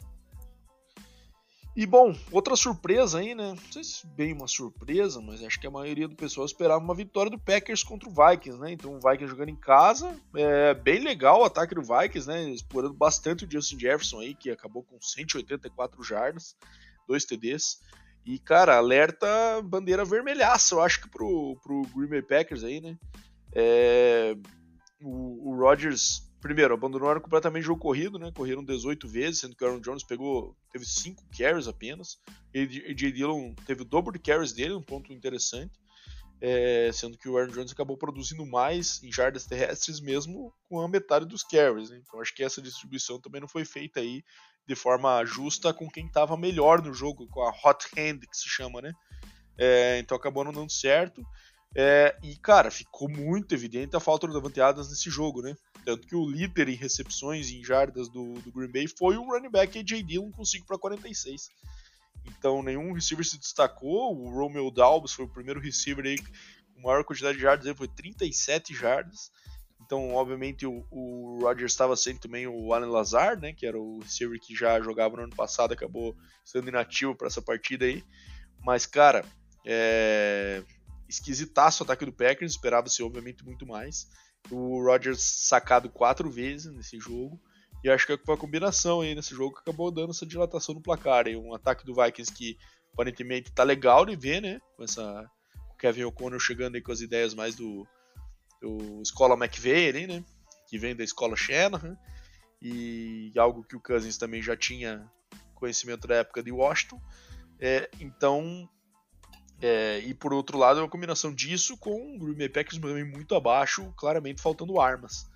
[1.77, 3.49] e bom, outra surpresa aí, né?
[3.49, 6.95] Não sei se bem uma surpresa, mas acho que a maioria do pessoal esperava uma
[6.95, 8.73] vitória do Packers contra o Vikings, né?
[8.73, 12.49] Então o Vikings jogando em casa, é bem legal o ataque do Vikings, né?
[12.51, 16.57] Explorando bastante o Justin Jefferson aí, que acabou com 184 jardas,
[17.09, 17.81] dois TDs.
[18.25, 19.27] E, cara, alerta
[19.63, 22.97] bandeira vermelhaça, eu acho que pro, pro Green Bay Packers aí, né?
[23.53, 24.37] É,
[25.03, 28.31] o, o Rodgers primeiro, abandonaram completamente o jogo corrido, né?
[28.31, 32.19] Correram 18 vezes, sendo que o Aaron Jones pegou, teve 5 carries apenas.
[32.53, 33.13] E J.
[33.13, 35.73] Dillon teve o dobro de carries dele, um ponto interessante.
[36.43, 40.87] É, sendo que o Aaron Jones acabou produzindo mais em jardas terrestres, mesmo com a
[40.87, 41.89] metade dos carries.
[41.89, 42.03] Né?
[42.07, 44.23] Então acho que essa distribuição também não foi feita aí
[44.69, 48.51] de forma justa com quem estava melhor no jogo, com a hot hand que se
[48.51, 48.93] chama, né?
[49.57, 51.25] É, então acabou não dando certo.
[51.75, 55.57] É, e, cara, ficou muito evidente a falta do Davante Adams nesse jogo, né?
[55.85, 59.25] Tanto que o líder em recepções e em jardas do, do Green Bay foi o
[59.25, 61.51] running back AJ Dillon com 5 para 46.
[62.25, 64.17] Então nenhum receiver se destacou.
[64.17, 66.19] O Romeo Dalbus foi o primeiro receiver aí
[66.75, 69.31] com maior quantidade de jardas, ele foi 37 jardas.
[69.81, 74.41] Então, obviamente, o, o estava sendo também o Alan Lazar, né, que era o receiver
[74.41, 78.03] que já jogava no ano passado, acabou sendo inativo para essa partida aí.
[78.65, 79.25] Mas, cara,
[79.65, 80.63] é...
[81.07, 84.09] esquisitaço o ataque do Packers, esperava-se, obviamente, muito mais
[84.51, 87.41] o Rodgers sacado quatro vezes nesse jogo.
[87.83, 90.81] E acho que foi a combinação aí nesse jogo que acabou dando essa dilatação no
[90.81, 91.27] placar.
[91.27, 92.57] Aí, um ataque do Vikings que
[92.93, 94.61] aparentemente tá legal de ver, né?
[94.77, 95.31] Com essa.
[95.71, 97.87] O Kevin O'Connor chegando aí com as ideias mais do,
[98.63, 100.25] do Escola McVeigh ali, né?
[100.67, 101.97] Que vem da escola Shanahan.
[102.63, 105.07] E algo que o Cousins também já tinha
[105.55, 107.01] conhecimento da época de Washington.
[107.61, 108.69] É, então
[109.67, 113.03] é, e por outro lado, é uma combinação disso com o Green Bay Packers também
[113.03, 115.27] muito abaixo, claramente faltando armas.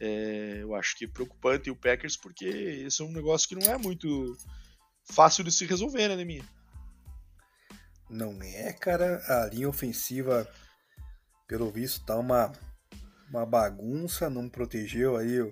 [0.00, 3.70] É, eu acho que é preocupante o Packers porque esse é um negócio que não
[3.70, 4.34] é muito
[5.12, 6.42] fácil de se resolver, né, minha?
[8.08, 9.22] Não é, cara.
[9.28, 10.50] A linha ofensiva,
[11.46, 12.50] pelo visto, tá uma,
[13.28, 15.50] uma bagunça, não protegeu aí o,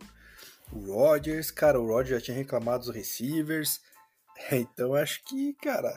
[0.73, 1.51] o Rodgers.
[1.51, 3.83] Cara, o Rodgers já tinha reclamado dos receivers.
[4.51, 5.97] Então acho que, cara,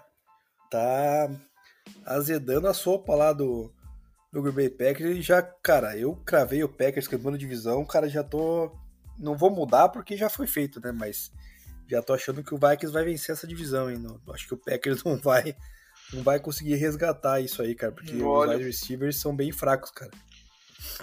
[0.70, 1.28] tá
[2.06, 3.72] azedando a sopa lá do,
[4.32, 5.18] do Green Bay Packers.
[5.18, 8.72] E já, cara, eu cravei o Packers campeão da divisão, cara, já tô.
[9.18, 10.92] Não vou mudar porque já foi feito, né?
[10.92, 11.32] Mas
[11.90, 13.98] já tô achando que o Vikings vai vencer essa divisão, hein?
[13.98, 15.56] Não, acho que o Packers não vai,
[16.14, 18.52] não vai conseguir resgatar isso aí, cara, porque Olha.
[18.52, 20.12] os wide receivers são bem fracos, cara.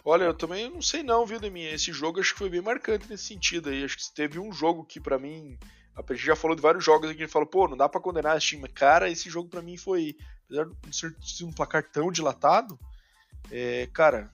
[0.04, 1.72] Olha, eu também não sei não, viu, Deminha?
[1.72, 3.84] Esse jogo acho que foi bem marcante nesse sentido aí.
[3.84, 5.58] Acho que teve um jogo que para mim
[5.96, 8.00] a gente já falou de vários jogos aqui, a gente falou, pô, não dá para
[8.00, 8.68] condenar esse time.
[8.68, 10.16] Cara, esse jogo para mim foi,
[10.48, 10.66] apesar
[11.10, 12.78] de ser um placar tão dilatado,
[13.50, 14.32] é, cara,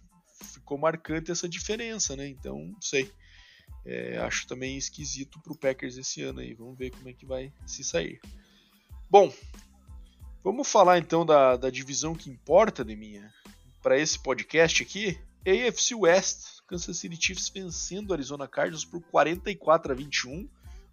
[0.52, 2.26] ficou marcante essa diferença, né?
[2.28, 3.12] Então, não sei.
[3.84, 6.54] É, acho também esquisito pro Packers esse ano aí.
[6.54, 8.20] Vamos ver como é que vai se sair.
[9.08, 9.32] Bom,
[10.42, 13.32] vamos falar então da, da divisão que importa, de minha
[13.82, 15.18] para esse podcast aqui.
[15.46, 20.48] AFC West, Kansas City Chiefs vencendo o Arizona Cardinals por 44 a 21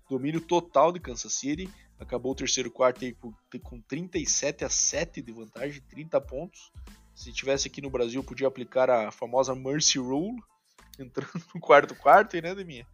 [0.09, 1.69] domínio total de Kansas City.
[1.99, 3.15] Acabou o terceiro quarto aí
[3.61, 6.71] com 37 a 7 de vantagem, 30 pontos.
[7.15, 10.37] Se tivesse aqui no Brasil, podia aplicar a famosa Mercy Rule,
[10.99, 12.85] entrando no quarto quarto, né, Deminha?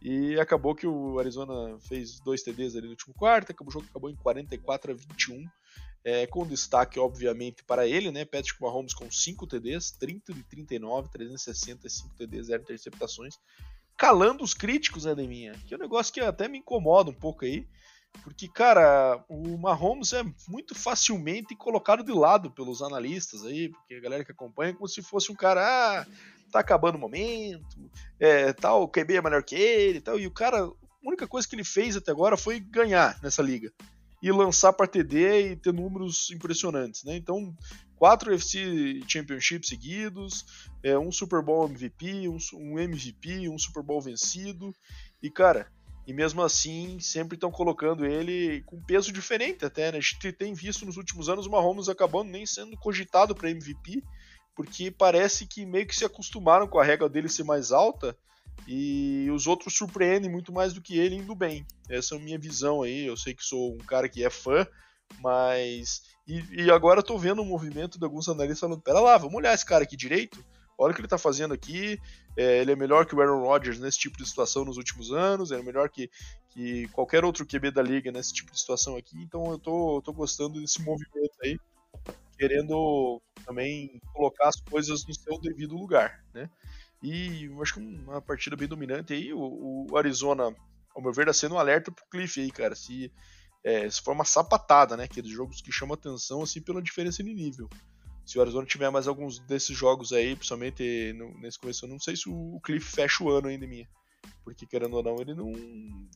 [0.00, 3.86] E acabou que o Arizona fez dois TDs ali no último quarto, acabou, o jogo
[3.90, 5.48] acabou em 44 a 21,
[6.04, 8.24] é, com destaque, obviamente, para ele, né?
[8.24, 13.36] Patrick Mahomes com 5 TDs, 30 de 39, 365 TDs, 0 interceptações
[13.96, 15.54] calando os críticos, né, Deminha?
[15.66, 17.66] Que é um negócio que até me incomoda um pouco aí.
[18.22, 24.00] Porque, cara, o Mahomes é muito facilmente colocado de lado pelos analistas aí, porque a
[24.00, 26.06] galera que acompanha é como se fosse um cara, ah,
[26.50, 30.18] tá acabando o momento, é, tal, o QB é melhor que ele tal.
[30.18, 30.72] E o cara, a
[31.04, 33.72] única coisa que ele fez até agora foi ganhar nessa liga.
[34.22, 37.16] E lançar para TD e ter números impressionantes, né?
[37.16, 37.54] Então,
[37.96, 40.44] quatro UFC Championships seguidos,
[40.82, 44.74] é, um Super Bowl MVP, um, um, MVP, um Super Bowl vencido.
[45.22, 45.70] E, cara,
[46.06, 49.98] e mesmo assim sempre estão colocando ele com peso diferente até, né?
[49.98, 54.04] A gente tem visto nos últimos anos o Mahomes acabando nem sendo cogitado para MVP,
[54.54, 58.16] porque parece que meio que se acostumaram com a regra dele ser mais alta
[58.66, 61.66] e os outros surpreendem muito mais do que ele indo bem.
[61.88, 63.06] Essa é a minha visão aí.
[63.06, 64.66] Eu sei que sou um cara que é fã,
[65.20, 69.16] mas e, e agora eu tô vendo um movimento de alguns analistas falando: pera lá,
[69.16, 70.44] vamos olhar esse cara aqui direito.
[70.78, 71.98] Olha o que ele tá fazendo aqui.
[72.36, 75.50] É, ele é melhor que o Aaron Rodgers nesse tipo de situação nos últimos anos.
[75.50, 76.10] Ele é melhor que,
[76.50, 79.16] que qualquer outro QB da liga nesse tipo de situação aqui.
[79.22, 81.58] Então eu tô, eu tô gostando desse movimento aí.
[82.38, 86.50] Querendo também colocar as coisas no seu devido lugar, né?
[87.02, 89.32] E acho que uma partida bem dominante aí.
[89.32, 90.54] O, o Arizona,
[90.94, 92.74] ao meu ver, tá sendo um alerta pro Cliff aí, cara.
[92.74, 93.10] Se
[93.66, 95.04] é, se for uma sapatada, né?
[95.04, 97.68] Aqueles jogos que chamam atenção assim pela diferença de nível.
[98.24, 102.14] Se o Arizona tiver mais alguns desses jogos aí, principalmente nesse começo, eu não sei
[102.14, 103.88] se o Cliff fecha o ano ainda, minha.
[104.44, 105.52] Porque querendo ou não, ele não.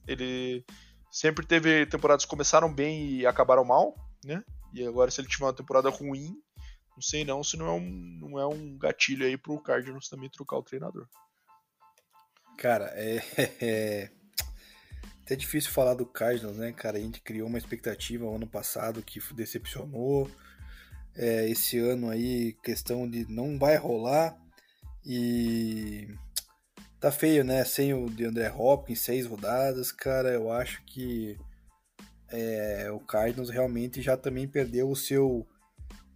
[0.07, 0.64] Ele
[1.11, 4.44] sempre teve temporadas que começaram bem e acabaram mal, né?
[4.72, 6.32] E agora, se ele tiver uma temporada ruim,
[6.94, 10.30] não sei não se não é um, não é um gatilho aí pro Cardinals também
[10.30, 11.09] trocar o treinador.
[12.57, 13.16] Cara, é,
[13.61, 14.12] é,
[15.31, 16.99] até difícil falar do Cardinals, né, cara?
[16.99, 20.28] A gente criou uma expectativa ano passado que decepcionou.
[21.14, 24.37] É, esse ano aí, questão de não vai rolar.
[25.07, 26.09] E
[26.99, 27.64] tá feio, né?
[27.64, 31.39] Sem o de André Hopkins, seis rodadas, cara, eu acho que
[32.28, 35.47] é, o Cardinals realmente já também perdeu o seu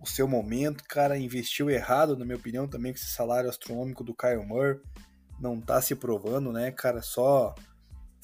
[0.00, 4.14] o seu momento, cara, investiu errado, na minha opinião, também com esse salário astronômico do
[4.14, 4.78] Kyle Murray,
[5.40, 7.54] não tá se provando, né, cara, só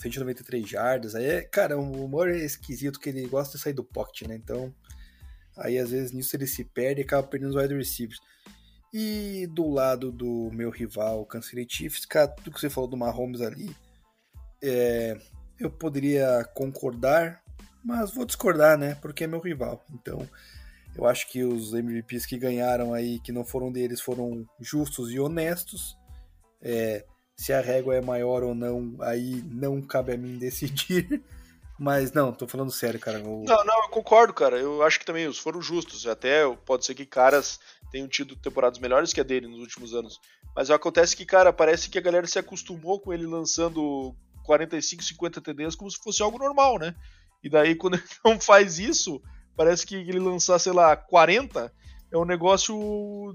[0.00, 1.14] 193 jardas.
[1.14, 4.34] Aí, é, cara, o Murray é esquisito que ele gosta de sair do pocket, né?
[4.34, 4.74] Então,
[5.56, 8.18] aí às vezes nisso ele se perde e acaba perdendo os wide receivers.
[8.92, 12.96] E do lado do meu rival, Kansas City Chiefs, cara, tudo que você falou do
[12.96, 13.74] Mahomes ali,
[14.62, 15.16] é,
[15.58, 17.42] eu poderia concordar,
[17.84, 18.96] mas vou discordar, né?
[18.96, 19.84] Porque é meu rival.
[19.92, 20.28] Então,
[20.96, 25.20] eu acho que os MVPs que ganharam aí, que não foram deles, foram justos e
[25.20, 25.96] honestos.
[26.60, 27.04] É,
[27.40, 31.22] se a régua é maior ou não, aí não cabe a mim decidir.
[31.78, 33.18] Mas não, tô falando sério, cara.
[33.18, 33.44] Eu...
[33.46, 34.58] Não, não, eu concordo, cara.
[34.58, 36.06] Eu acho que também os foram justos.
[36.06, 37.58] Até pode ser que caras
[37.90, 40.20] tenham tido temporadas melhores que a dele nos últimos anos.
[40.54, 44.14] Mas acontece que, cara, parece que a galera se acostumou com ele lançando
[44.44, 46.94] 45, 50 TDs como se fosse algo normal, né?
[47.42, 49.18] E daí, quando ele não faz isso,
[49.56, 51.72] parece que ele lançar, sei lá, 40,
[52.12, 52.74] é um negócio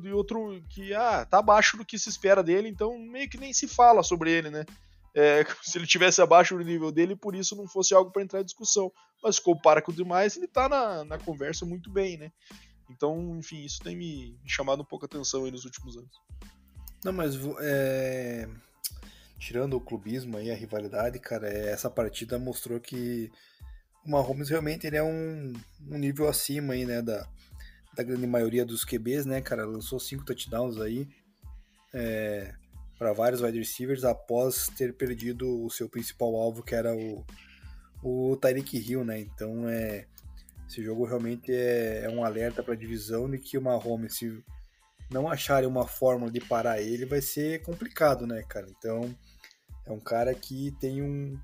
[0.01, 3.53] de outro que ah, tá abaixo do que se espera dele, então meio que nem
[3.53, 4.65] se fala sobre ele, né?
[5.15, 8.41] É, se ele tivesse abaixo do nível dele, por isso não fosse algo para entrar
[8.41, 8.91] em discussão.
[9.23, 12.31] Mas compara com o demais, ele tá na, na conversa muito bem, né?
[12.89, 16.11] Então, enfim, isso tem me, me chamado um pouco a atenção nos últimos anos.
[17.03, 18.47] Não, mas é...
[19.39, 23.31] tirando o clubismo aí, a rivalidade, cara, é, essa partida mostrou que
[24.05, 25.53] o Mahomes realmente ele é um,
[25.89, 27.27] um nível acima aí, né, da,
[27.95, 29.65] da grande maioria dos QBs, né, cara?
[29.65, 31.07] Lançou cinco touchdowns aí
[31.93, 32.53] é,
[32.99, 37.25] para vários wide receivers após ter perdido o seu principal alvo, que era o,
[38.03, 39.19] o Tyreek Hill, né?
[39.19, 40.05] Então, é,
[40.67, 44.43] esse jogo realmente é, é um alerta para a divisão de que o Mahomes, se
[45.09, 48.67] não acharem uma fórmula de parar ele, vai ser complicado, né, cara?
[48.69, 49.15] Então,
[49.85, 51.39] é um cara que tem um,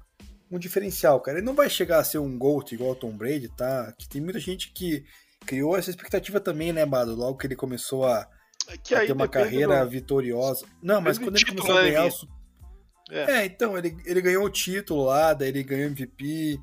[0.49, 1.37] um diferencial, cara.
[1.37, 3.93] Ele não vai chegar a ser um GOAT igual o Tom Brady, tá?
[3.97, 5.05] Que tem muita gente que
[5.45, 7.15] criou essa expectativa também, né, Bado?
[7.15, 8.27] Logo que ele começou a,
[8.67, 9.89] é a ter uma carreira do...
[9.89, 10.65] vitoriosa.
[10.81, 12.11] Não, mas quando ele começou a ganhar o...
[13.11, 13.31] é.
[13.31, 13.45] é.
[13.45, 16.59] então, ele, ele ganhou o título lá, daí ele ganhou MVP.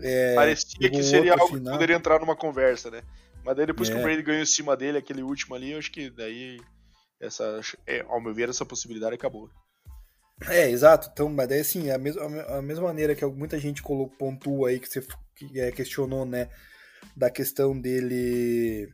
[0.00, 1.64] É, Parecia que seria algo final.
[1.64, 3.02] que poderia entrar numa conversa, né?
[3.44, 3.92] Mas daí depois é.
[3.92, 4.02] que o é.
[4.02, 6.58] Brady ganhou em cima dele, aquele último ali, eu acho que daí,
[7.20, 9.50] essa, é, ao meu ver, essa possibilidade acabou.
[10.48, 11.10] É, exato.
[11.12, 14.80] Então, mas daí assim, a mesma, a mesma maneira que muita gente colocou, pontua aí,
[14.80, 15.04] que você
[15.36, 16.48] que, é, questionou, né?
[17.16, 18.88] Da questão dele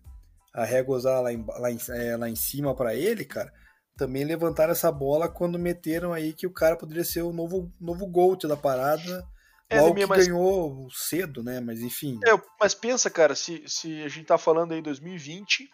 [0.55, 3.53] arregozar lá em, lá em, é, lá em cima para ele, cara,
[3.97, 8.07] também levantaram essa bola quando meteram aí que o cara poderia ser o novo, novo
[8.07, 9.27] GOAT da parada.
[9.69, 10.27] É, logo que mas...
[10.27, 11.61] ganhou cedo, né?
[11.61, 12.19] Mas enfim.
[12.27, 15.69] É, mas pensa, cara, se, se a gente tá falando aí em 2020,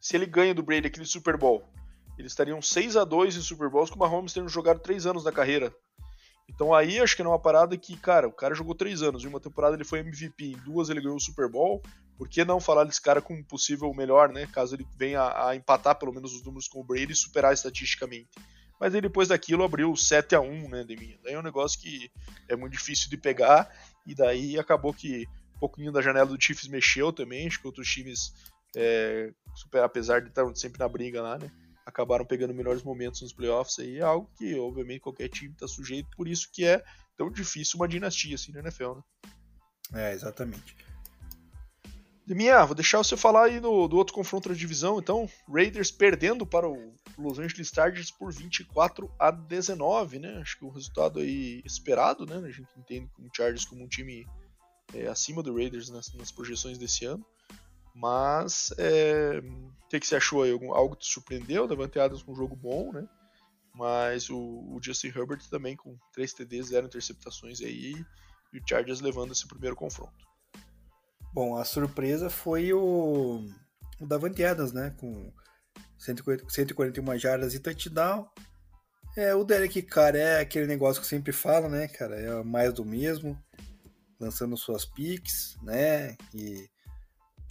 [0.00, 1.68] se ele ganha do Brady aquele Super Bowl,
[2.18, 5.24] eles estariam 6 a 2 em Super Bowls com o Mahomes tendo jogado 3 anos
[5.24, 5.74] na carreira.
[6.48, 9.24] Então aí acho que é uma parada que, cara, o cara jogou três anos.
[9.24, 11.82] Em uma temporada ele foi MVP, em duas ele ganhou o Super Bowl.
[12.16, 14.46] Por que não falar desse cara como possível melhor, né?
[14.46, 18.30] Caso ele venha a empatar pelo menos os números com o Brady e superar estatisticamente.
[18.78, 21.16] Mas aí depois daquilo abriu 7 a 1 né, de mim.
[21.22, 22.10] Daí é um negócio que
[22.48, 23.68] é muito difícil de pegar.
[24.06, 25.26] E daí acabou que
[25.56, 27.46] um pouquinho da janela do Chiefs mexeu também.
[27.46, 28.32] Acho que outros times,
[28.76, 31.50] é, super, apesar de estar sempre na briga lá, né?
[31.84, 36.08] Acabaram pegando melhores momentos nos playoffs aí, é algo que, obviamente, qualquer time está sujeito,
[36.16, 36.82] por isso que é
[37.16, 39.02] tão difícil uma dinastia assim na NFL, né?
[39.92, 40.76] É, exatamente.
[42.26, 46.46] Deminha, vou deixar você falar aí do, do outro confronto da divisão, então, Raiders perdendo
[46.46, 50.38] para o Los Angeles Chargers por 24 a 19, né?
[50.38, 52.36] Acho que o resultado aí esperado, né?
[52.36, 54.26] A gente entende como Chargers como um time
[54.94, 57.24] é, acima do Raiders nas, nas projeções desse ano.
[57.94, 60.50] Mas é, o que, você achou aí?
[60.50, 61.68] Algo te surpreendeu?
[61.68, 63.08] Davante Adams com um jogo bom, né?
[63.72, 67.94] Mas o, o, Justin Herbert também com 3 TDs, 0 interceptações aí
[68.52, 70.24] e o Chargers levando esse primeiro confronto.
[71.32, 73.48] Bom, a surpresa foi o,
[74.00, 74.94] o Davante Adams, né?
[74.98, 75.32] Com
[75.98, 78.28] 140, 141 jardas e touchdown.
[79.16, 82.16] É, o Derek Carr é aquele negócio que eu sempre falo, né, cara?
[82.16, 83.40] É mais do mesmo,
[84.18, 86.16] lançando suas picks, né?
[86.34, 86.68] E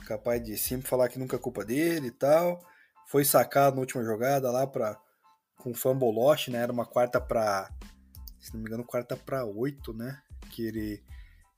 [0.06, 2.60] capaz de sempre falar que nunca é culpa dele e tal.
[3.08, 4.99] Foi sacado na última jogada lá para
[5.58, 6.60] com fumble loss, né?
[6.60, 7.70] Era uma quarta para
[8.39, 10.22] se não me engano, quarta para oito, né?
[10.51, 11.04] Que ele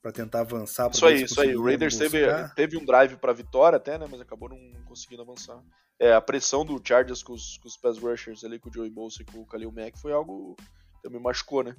[0.01, 0.91] para tentar avançar.
[0.91, 1.55] Isso aí, isso aí.
[1.55, 2.19] O Raiders teve,
[2.55, 4.05] teve um drive para vitória até, né?
[4.09, 5.59] Mas acabou não conseguindo avançar.
[5.99, 8.89] É, a pressão do Chargers com os, com os pass rushers ali, com o Joey
[8.89, 11.75] Bolsa e com o Khalil Mack foi algo que também machucou, né?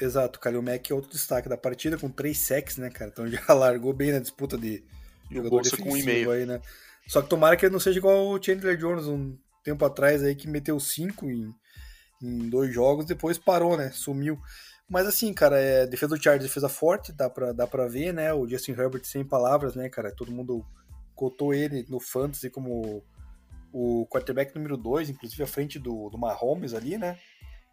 [0.00, 3.10] Exato, o Khalil Mack é outro destaque da partida com três sacks, né, cara?
[3.10, 4.82] Então já largou bem na disputa de,
[5.32, 6.30] jogador Bolsa com um e-mail.
[6.30, 6.60] Aí, né?
[7.06, 10.34] Só que tomara que ele não seja igual o Chandler Jones um tempo atrás aí
[10.34, 11.54] que meteu cinco em,
[12.22, 13.90] em dois jogos, depois parou, né?
[13.90, 14.38] Sumiu.
[14.88, 18.32] Mas assim, cara, é, defesa do Chargers, defesa forte, dá pra, dá pra ver, né?
[18.32, 20.14] O Justin Herbert sem palavras, né, cara?
[20.14, 20.64] Todo mundo
[21.14, 23.02] cotou ele no Fantasy como
[23.72, 27.18] o quarterback número 2, inclusive à frente do, do Mahomes ali, né?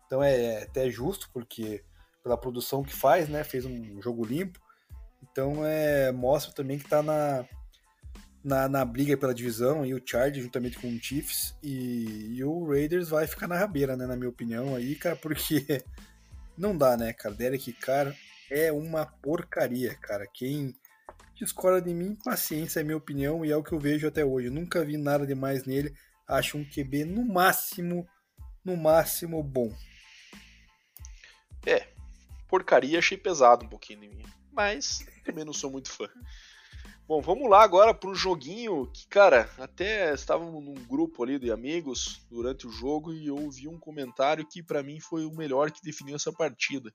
[0.06, 1.84] Então é, é até justo, porque
[2.24, 3.44] pela produção que faz, né?
[3.44, 4.60] Fez um jogo limpo.
[5.22, 7.46] Então é, mostra também que está na,
[8.44, 12.68] na, na, briga pela divisão e o Chargers juntamente com o Chiefs e, e, o
[12.68, 15.84] Raiders vai ficar na rabeira, né, na minha opinião aí, cara, porque
[16.58, 18.16] não dá, né, cara, Derek cara
[18.50, 20.74] é uma porcaria, cara, quem
[21.36, 24.48] discorda de mim, paciência é minha opinião e é o que eu vejo até hoje,
[24.48, 25.94] eu nunca vi nada demais nele,
[26.28, 28.08] acho um QB no máximo,
[28.64, 29.74] no máximo bom.
[31.66, 31.88] É,
[32.48, 36.06] porcaria achei pesado um pouquinho em mim mas também não sou muito fã.
[37.08, 41.50] Bom, vamos lá agora para um joguinho que, cara, até estávamos num grupo ali de
[41.50, 45.72] amigos durante o jogo e eu ouvi um comentário que para mim foi o melhor
[45.72, 46.94] que definiu essa partida.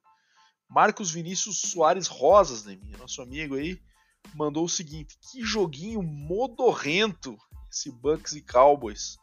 [0.68, 3.80] Marcos Vinícius Soares Rosas, né, nosso amigo aí,
[4.34, 7.34] mandou o seguinte: que joguinho modorrento
[7.72, 9.16] esse Bucks e Cowboys.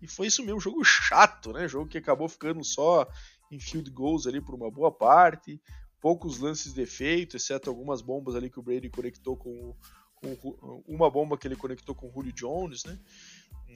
[0.00, 1.66] E foi isso mesmo, jogo chato, né?
[1.66, 3.08] Jogo que acabou ficando só
[3.50, 5.60] em field goals ali por uma boa parte
[6.00, 9.74] poucos lances de efeito, exceto algumas bombas ali que o Brady conectou com
[10.22, 12.98] o, com uma bomba que ele conectou com o Julio Jones, né?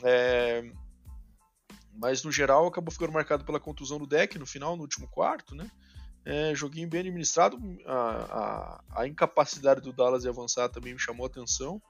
[0.02, 0.70] É,
[1.94, 5.54] mas no geral acabou ficando marcado pela contusão do deck no final, no último quarto,
[5.54, 5.70] né?
[6.24, 11.26] É, joguinho bem administrado, a, a, a, incapacidade do Dallas de avançar também me chamou
[11.26, 11.82] a atenção.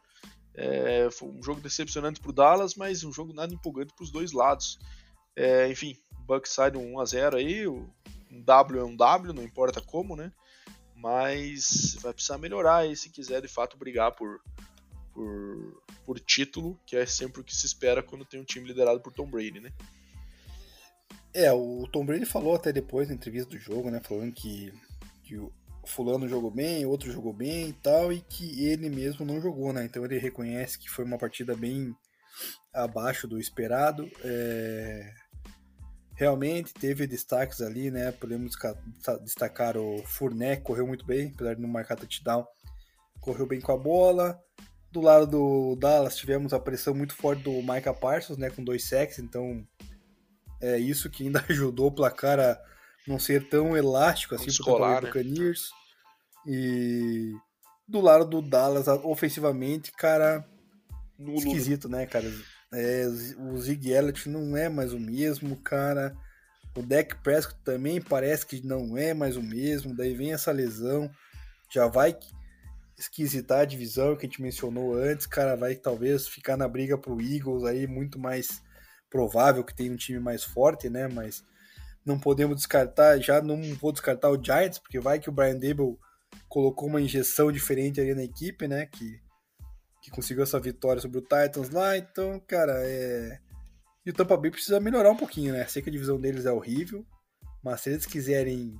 [0.55, 4.11] É, foi um jogo decepcionante para o Dallas, mas um jogo nada empolgante para os
[4.11, 4.78] dois lados.
[5.37, 7.66] É, enfim, Bucks sai de um 1x0 aí,
[8.33, 10.33] um W é um W, não importa como, né?
[10.97, 14.41] Mas vai precisar melhorar aí se quiser de fato brigar por,
[15.12, 19.01] por, por título, que é sempre o que se espera quando tem um time liderado
[19.01, 19.72] por Tom Brady, né?
[21.35, 24.01] É, o Tom Brady falou até depois na entrevista do jogo, né?
[24.03, 24.72] Falando que,
[25.24, 25.53] que o
[25.85, 29.85] fulano jogou bem, outro jogou bem e tal, e que ele mesmo não jogou, né?
[29.85, 31.95] Então ele reconhece que foi uma partida bem
[32.72, 34.09] abaixo do esperado.
[34.22, 35.22] É...
[36.23, 38.12] Realmente teve destaques ali, né?
[38.12, 38.53] Podemos
[39.25, 42.47] destacar o Fournet, correu muito bem, apesar de não marcar touchdown,
[43.20, 44.41] correu bem com a bola.
[44.93, 48.89] Do lado do Dallas tivemos a pressão muito forte do Micah Parsons, né, com dois
[48.89, 49.66] sacks, então
[50.61, 52.57] é isso que ainda ajudou o placar a
[53.05, 55.01] não ser tão elástico assim para o né?
[55.01, 55.70] Buccaneers.
[56.47, 57.33] E
[57.89, 60.49] do lado do Dallas, ofensivamente, cara,
[61.18, 61.39] Nulo.
[61.39, 62.33] esquisito, né, cara?
[62.73, 63.07] É,
[63.39, 66.16] o Zig Elliott não é mais o mesmo, cara.
[66.77, 69.95] O Deck Prescott também parece que não é mais o mesmo.
[69.95, 71.11] Daí vem essa lesão,
[71.70, 72.16] já vai
[72.99, 77.20] esquisitar a divisão que a gente mencionou antes, cara, vai talvez ficar na briga pro
[77.20, 78.62] Eagles aí, muito mais
[79.11, 81.09] provável que tenha um time mais forte, né?
[81.09, 81.45] Mas
[82.05, 85.99] não podemos descartar, já não vou descartar o Giants, porque vai que o Brian Dable
[86.49, 88.87] colocou uma injeção diferente ali na equipe, né?
[88.87, 89.20] Que,
[90.03, 93.38] que conseguiu essa vitória sobre o Titans lá, então, cara, é.
[94.05, 95.64] E o Tampa Bay precisa melhorar um pouquinho, né?
[95.66, 97.07] Sei que a divisão deles é horrível,
[97.62, 98.76] mas se eles quiserem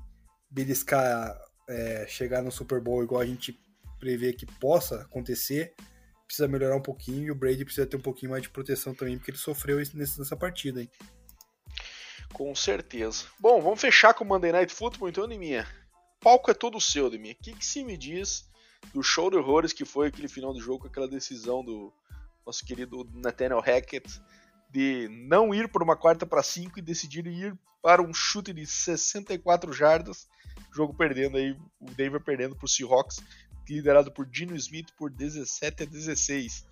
[0.51, 3.57] beliscar, é, chegar no Super Bowl igual a gente
[4.01, 5.73] prever que possa acontecer,
[6.27, 9.17] precisa melhorar um pouquinho e o Brady precisa ter um pouquinho mais de proteção também,
[9.17, 10.91] porque ele sofreu nessa partida, hein?
[12.33, 13.27] Com certeza.
[13.39, 15.69] Bom, vamos fechar com o Monday Night Football, então, Deminha.
[16.21, 17.35] Palco é todo seu, Deminha.
[17.35, 18.51] O que, que se me diz
[18.93, 21.93] do show de horrores que foi aquele final do jogo, aquela decisão do
[22.45, 24.21] nosso querido Nathaniel Hackett
[24.71, 28.65] de não ir por uma quarta para cinco e decidir ir para um chute de
[28.65, 30.29] 64 jardas,
[30.75, 33.23] jogo perdendo aí, o Denver perdendo para o Seahawks
[33.69, 36.67] liderado por Dino Smith por 17 a 16.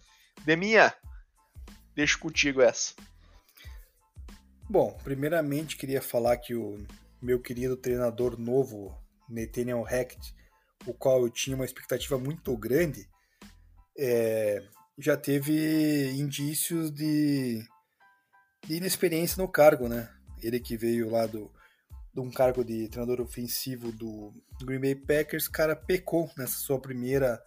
[0.45, 0.95] Deminha,
[1.95, 2.95] deixo contigo essa.
[4.69, 6.79] Bom, primeiramente queria falar que o
[7.21, 8.97] meu querido treinador novo,
[9.29, 10.35] Nathaniel Hackett,
[10.87, 13.09] o qual eu tinha uma expectativa muito grande,
[13.99, 14.63] é,
[14.99, 17.63] já teve indícios de,
[18.67, 20.09] de inexperiência no cargo, né?
[20.43, 21.51] Ele que veio lá do,
[22.15, 27.43] de um cargo de treinador ofensivo do Green Bay Packers, cara pecou nessa sua primeira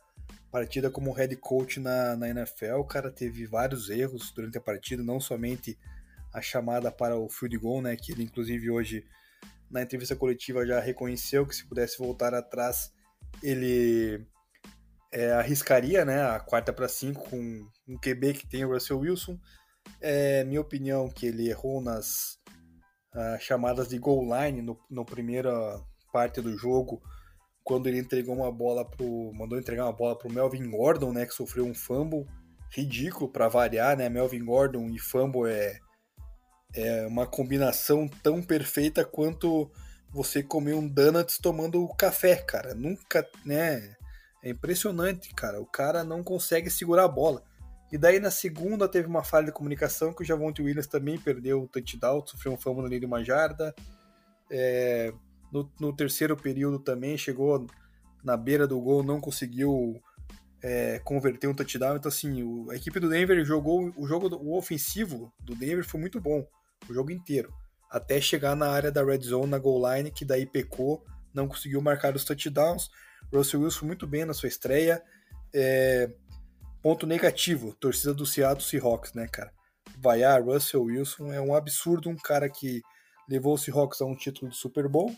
[0.52, 2.76] partida como head coach na, na NFL.
[2.76, 5.78] O cara teve vários erros durante a partida, não somente
[6.32, 9.06] a chamada para o field goal, né, que ele inclusive hoje
[9.70, 12.92] na entrevista coletiva já reconheceu que se pudesse voltar atrás,
[13.42, 14.26] ele
[15.12, 17.38] é, arriscaria né, a quarta para cinco com
[17.88, 19.40] um QB que tem o Russell Wilson.
[20.02, 22.38] É minha opinião que ele errou nas
[23.14, 25.52] uh, chamadas de goal line no, no primeira
[26.12, 27.02] parte do jogo,
[27.64, 29.32] quando ele entregou uma bola pro.
[29.34, 31.26] mandou entregar uma bola pro Melvin Gordon, né?
[31.26, 32.26] Que sofreu um fumble
[32.72, 34.10] ridículo para variar, né?
[34.10, 35.80] Melvin Gordon e fumble é,
[36.76, 39.72] é uma combinação tão perfeita quanto
[40.14, 42.76] você comer um donuts tomando café, cara.
[42.76, 43.96] Nunca, né?
[44.44, 45.60] É impressionante, cara.
[45.60, 47.44] O cara não consegue segurar a bola.
[47.92, 51.64] E daí na segunda teve uma falha de comunicação que o Javonte Williams também perdeu
[51.64, 53.74] o touchdown, sofreu um fumble meio de uma jarda.
[54.50, 55.14] É,
[55.52, 57.68] no, no, terceiro período também chegou
[58.24, 60.02] na beira do gol, não conseguiu
[60.62, 61.96] é, converter um touchdown.
[61.96, 66.00] Então assim, o, a equipe do Denver jogou o jogo o ofensivo do Denver foi
[66.00, 66.44] muito bom,
[66.90, 67.54] o jogo inteiro,
[67.94, 71.82] até chegar na área da red zone na goal line que daí pecou, não conseguiu
[71.82, 72.90] marcar os touchdowns.
[73.34, 75.02] Russell Wilson muito bem na sua estreia.
[75.54, 76.10] É,
[76.84, 79.54] Ponto negativo, torcida do Seattle Seahawks, né, cara?
[80.00, 82.82] Vaiar Russell Wilson é um absurdo, um cara que
[83.30, 85.16] levou o Seahawks a um título de Super Bowl.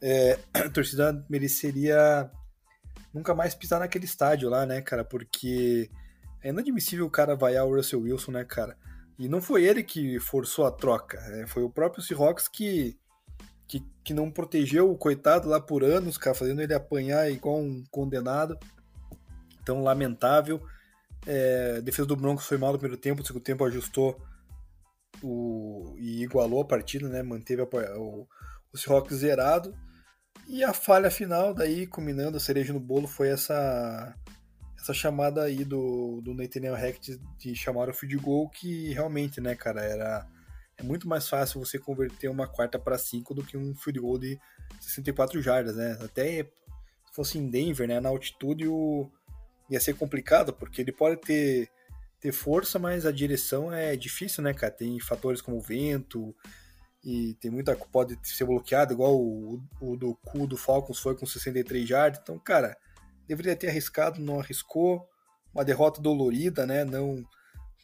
[0.00, 2.30] É, a torcida mereceria
[3.12, 5.04] nunca mais pisar naquele estádio lá, né, cara?
[5.04, 5.90] Porque
[6.42, 8.74] é inadmissível o cara vaiar o Russell Wilson, né, cara?
[9.20, 11.46] E não foi ele que forçou a troca, né?
[11.46, 12.98] foi o próprio Seahawks que,
[13.68, 17.84] que, que não protegeu o coitado lá por anos, cara, fazendo ele apanhar igual um
[17.90, 18.58] condenado
[19.62, 20.66] tão lamentável.
[21.26, 24.18] É, a defesa do Broncos foi mal no primeiro tempo, no segundo tempo ajustou
[25.22, 27.22] o, e igualou a partida, né?
[27.22, 28.26] Manteve a, o,
[28.72, 29.76] o Seahawks zerado.
[30.48, 34.16] E a falha final, daí, culminando a cereja no bolo, foi essa,
[34.80, 39.54] essa chamada aí do, do Nathaniel Hackett de chamar o field goal, que realmente, né,
[39.54, 40.26] cara, era
[40.76, 44.18] é muito mais fácil você converter uma quarta para cinco do que um field goal
[44.18, 44.40] de
[44.80, 45.98] 64 jardas, né?
[46.02, 49.10] Até se fosse em Denver, né, na altitude o,
[49.68, 51.68] ia ser complicado, porque ele pode ter,
[52.18, 54.72] ter força, mas a direção é difícil, né, cara?
[54.72, 56.34] Tem fatores como vento
[57.04, 61.26] e tem muita pode ser bloqueado, igual o, o do cu do Falcons foi com
[61.26, 62.20] 63 jardas.
[62.22, 62.76] Então, cara,
[63.30, 65.08] deveria ter arriscado, não arriscou.
[65.54, 66.84] Uma derrota dolorida, né?
[66.84, 67.24] Não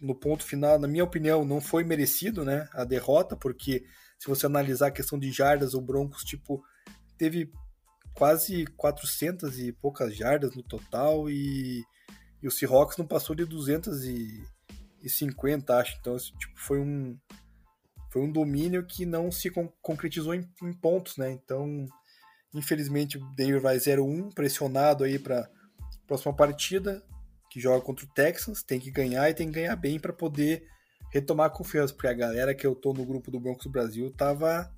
[0.01, 2.68] no ponto final, na minha opinião, não foi merecido, né?
[2.72, 3.84] A derrota, porque
[4.18, 6.62] se você analisar a questão de jardas, o Broncos tipo
[7.16, 7.51] teve
[8.12, 11.82] quase 400 e poucas jardas no total e,
[12.42, 15.97] e o Seahawks não passou de 250, acho.
[15.99, 17.18] Então, tipo, foi um
[18.11, 21.30] foi um domínio que não se con concretizou em, em pontos, né?
[21.30, 21.86] Então,
[22.57, 25.48] Infelizmente, o Denver vai 0-1, pressionado aí para
[26.07, 27.02] próxima partida,
[27.50, 30.66] que joga contra o Texans, tem que ganhar e tem que ganhar bem para poder
[31.12, 34.11] retomar a confiança, porque a galera que eu tô no grupo do Broncos do Brasil
[34.11, 34.72] tava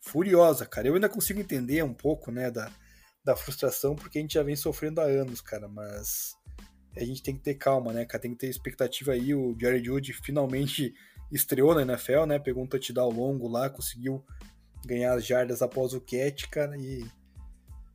[0.00, 0.88] furiosa, cara.
[0.88, 2.70] Eu ainda consigo entender um pouco, né, da,
[3.24, 6.34] da frustração, porque a gente já vem sofrendo há anos, cara, mas
[6.96, 9.32] a gente tem que ter calma, né, cara, tem que ter expectativa aí.
[9.32, 10.92] O Jerry Judy finalmente
[11.30, 14.24] estreou na NFL, né, pegou um touchdown longo lá, conseguiu
[14.84, 17.04] ganhar as jardas após o catch, cara, e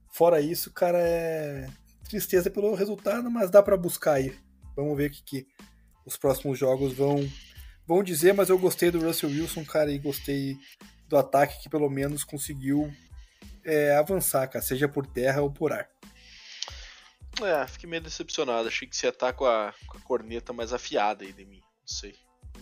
[0.09, 1.67] fora isso, cara, é
[2.09, 4.37] tristeza pelo resultado, mas dá para buscar aí.
[4.75, 5.47] Vamos ver o que, que
[6.05, 7.17] os próximos jogos vão
[7.87, 10.57] vão dizer, mas eu gostei do Russell Wilson, cara, e gostei
[11.07, 12.91] do ataque que pelo menos conseguiu
[13.65, 15.89] é, avançar, cara, seja por terra ou por ar.
[17.41, 18.67] É, fiquei meio decepcionado.
[18.67, 21.59] Achei que você ia estar com a, com a corneta mais afiada aí de mim.
[21.59, 22.15] Não sei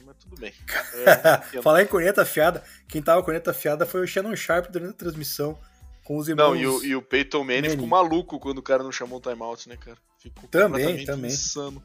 [0.06, 0.54] mas tudo bem.
[1.56, 4.92] É, Falar em corneta afiada, quem tava com corneta afiada foi o Shannon Sharp durante
[4.92, 5.58] a transmissão
[6.04, 6.50] com os irmãos.
[6.50, 9.20] Não, e o, e o Peyton Manning, Manning, ficou maluco quando o cara não chamou
[9.20, 9.98] o timeout, né, cara?
[10.18, 11.32] Ficou também, também.
[11.32, 11.84] insano.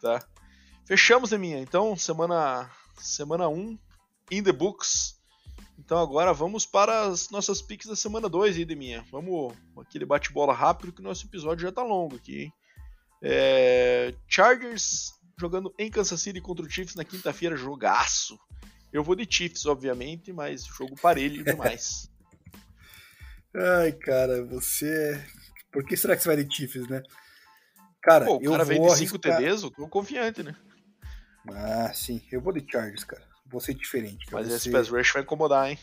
[0.00, 0.22] Tá.
[0.84, 1.58] Fechamos, Eminha.
[1.58, 2.70] Então, semana
[3.00, 3.78] semana 1
[4.30, 5.18] in the books.
[5.78, 9.04] Então agora vamos para as nossas picks da semana 2 aí, Deminha.
[9.10, 12.52] Vamos aquele bate-bola rápido que o nosso episódio já tá longo aqui, hein?
[13.22, 18.38] É, Chargers jogando em Kansas City contra o Chiefs na quinta-feira, jogaço.
[18.92, 22.10] Eu vou de Chiefs, obviamente, mas jogo parelho demais.
[23.54, 25.24] Ai, cara, você.
[25.70, 27.02] Por que será que você vai de Chiefs, né?
[28.02, 29.36] Cara, Pô, o eu cara vem de 5 arriscar...
[29.38, 30.54] TDs, eu tô confiante, né?
[31.50, 32.22] Ah, sim.
[32.30, 33.22] Eu vou de Chargers, cara.
[33.46, 34.26] Vou ser diferente.
[34.26, 34.42] Cara.
[34.42, 35.78] Mas esse pass rush vai incomodar, hein?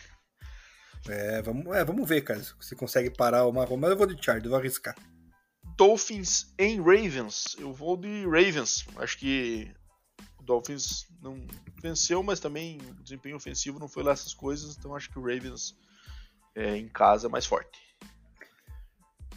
[1.07, 2.41] É vamos, é, vamos ver, cara.
[2.41, 3.65] Se você consegue parar uma.
[3.77, 4.95] Mas eu vou de Chargers, vou arriscar.
[5.77, 7.55] Dolphins em Ravens.
[7.59, 8.85] Eu vou de Ravens.
[8.97, 9.71] Acho que
[10.39, 11.45] o Dolphins não
[11.81, 14.75] venceu, mas também o desempenho ofensivo não foi lá essas coisas.
[14.77, 15.75] Então acho que o Ravens
[16.55, 17.77] é, em casa é mais forte.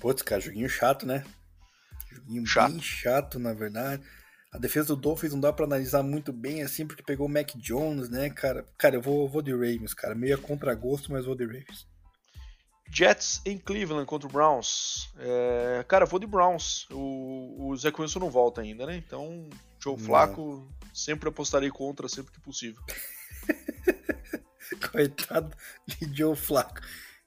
[0.01, 1.25] Putz, cara, joguinho chato, né?
[2.11, 2.73] Joguinho chato.
[2.73, 4.03] bem chato, na verdade.
[4.53, 7.51] A defesa do Dolphins não dá para analisar muito bem assim, porque pegou o Mac
[7.57, 8.67] Jones, né, cara?
[8.79, 10.15] Cara, eu vou, vou de Ravens, cara.
[10.15, 11.87] Meio a contragosto, mas vou de Ravens.
[12.91, 15.13] Jets em Cleveland contra o Browns.
[15.19, 16.87] É, cara, vou de Browns.
[16.91, 18.97] O, o Zé Wilson não volta ainda, né?
[18.97, 19.49] Então,
[19.83, 22.83] Joe Flaco sempre apostarei contra sempre que possível.
[24.91, 25.55] Coitado
[25.87, 26.81] de Joe Flaco.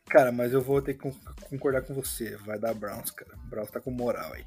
[0.05, 1.09] Cara, mas eu vou ter que
[1.49, 2.35] concordar com você.
[2.37, 3.35] Vai dar Browns, cara.
[3.45, 4.45] Browns tá com moral aí.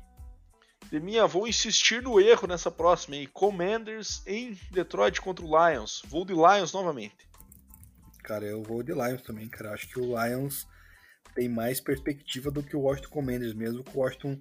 [0.90, 3.26] De minha, vou insistir no erro nessa próxima aí.
[3.26, 6.02] Commanders em Detroit contra o Lions.
[6.06, 7.26] Vou de Lions novamente.
[8.22, 9.72] Cara, eu vou de Lions também, cara.
[9.72, 10.66] Acho que o Lions
[11.34, 14.38] tem mais perspectiva do que o Washington Commanders, mesmo com o Washington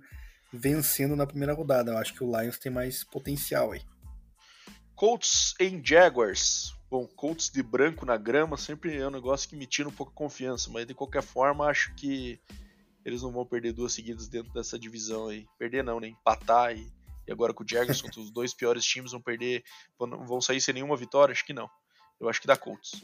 [0.52, 1.91] vencendo na primeira rodada.
[1.91, 3.82] Eu acho que o Lions tem mais potencial aí.
[4.95, 6.74] Colts em Jaguars.
[6.90, 10.11] Bom, Colts de branco na grama sempre é um negócio que me tira um pouco
[10.11, 12.40] de confiança, mas de qualquer forma acho que
[13.03, 15.48] eles não vão perder duas seguidas dentro dessa divisão aí.
[15.57, 16.07] Perder não, né?
[16.07, 16.88] Empatar e,
[17.28, 19.64] e agora com o Jaguars contra os dois piores times vão perder,
[19.99, 21.34] vão sair sem nenhuma vitória?
[21.34, 21.68] Acho que não.
[22.20, 23.03] Eu acho que dá Colts.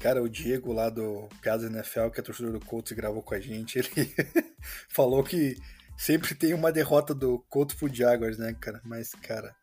[0.00, 3.34] Cara, o Diego lá do Piazza NFL, que é torcedor do Colts e gravou com
[3.34, 3.88] a gente, ele
[4.88, 5.54] falou que
[5.96, 8.80] sempre tem uma derrota do Colts pro Jaguars, né, cara?
[8.82, 9.54] Mas, cara.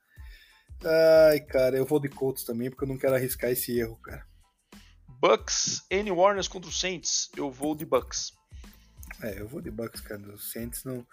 [1.32, 4.24] Ai, cara, eu vou de Colts também, porque eu não quero arriscar esse erro, cara.
[5.20, 7.32] Bucks, N Warners contra o Saints.
[7.36, 8.32] Eu vou de Bucks.
[9.24, 10.22] É, eu vou de Bucks, cara.
[10.32, 11.04] Os Saints não.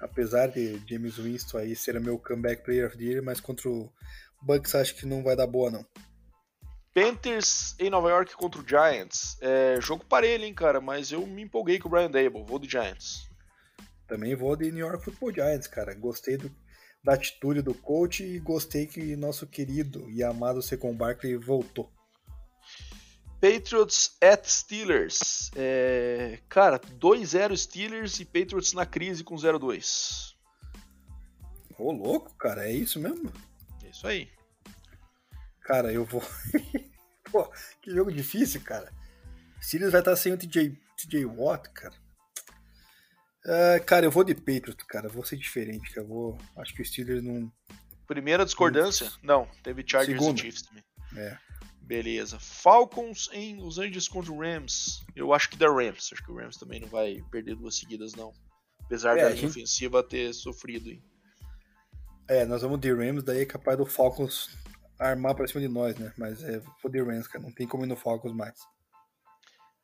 [0.00, 3.68] Apesar de James Winston aí ser o meu comeback player of the year, mas contra
[3.68, 3.92] o
[4.40, 5.84] Bucks acho que não vai dar boa, não.
[6.96, 9.36] Panthers em Nova York contra o Giants.
[9.42, 12.42] É, jogo parelho, hein, cara, mas eu me empolguei com o Brian Dable.
[12.42, 13.28] Vou do Giants.
[14.08, 15.92] Também vou de New York Football Giants, cara.
[15.94, 16.50] Gostei do,
[17.04, 21.92] da atitude do coach e gostei que nosso querido e amado Secon Barkley voltou.
[23.42, 25.50] Patriots at Steelers.
[25.54, 30.34] É, cara, 2-0 Steelers e Patriots na crise com 0-2.
[31.78, 33.30] Ô, louco, cara, é isso mesmo?
[33.84, 34.30] É isso aí.
[35.66, 36.22] Cara, eu vou.
[37.30, 37.50] Pô,
[37.82, 38.92] que jogo difícil, cara.
[39.60, 41.94] Steelers vai estar sem o TJ, TJ Watt, cara.
[43.44, 45.08] Uh, cara, eu vou de Patriots, cara.
[45.08, 46.04] Vou ser diferente, cara.
[46.06, 46.38] Eu vou.
[46.56, 47.50] Acho que o Steelers não.
[48.06, 49.10] Primeira discordância?
[49.22, 50.38] Não, teve Chargers Segunda.
[50.38, 50.84] e Chiefs também.
[51.16, 51.38] É.
[51.80, 52.38] Beleza.
[52.40, 55.04] Falcons em Los Angeles contra o Rams.
[55.14, 56.10] Eu acho que da Rams.
[56.12, 58.32] Acho que o Rams também não vai perder duas seguidas, não.
[58.84, 60.90] Apesar É, da gente- ofensiva ter sofrido.
[60.90, 61.02] hein.
[62.28, 64.48] É, nós vamos de Rams, daí é capaz do Falcons
[64.98, 66.12] armar pra cima de nós, né?
[66.16, 66.60] Mas é,
[66.90, 67.44] de Rams, cara.
[67.44, 68.58] Não tem como ir no Falcons mais.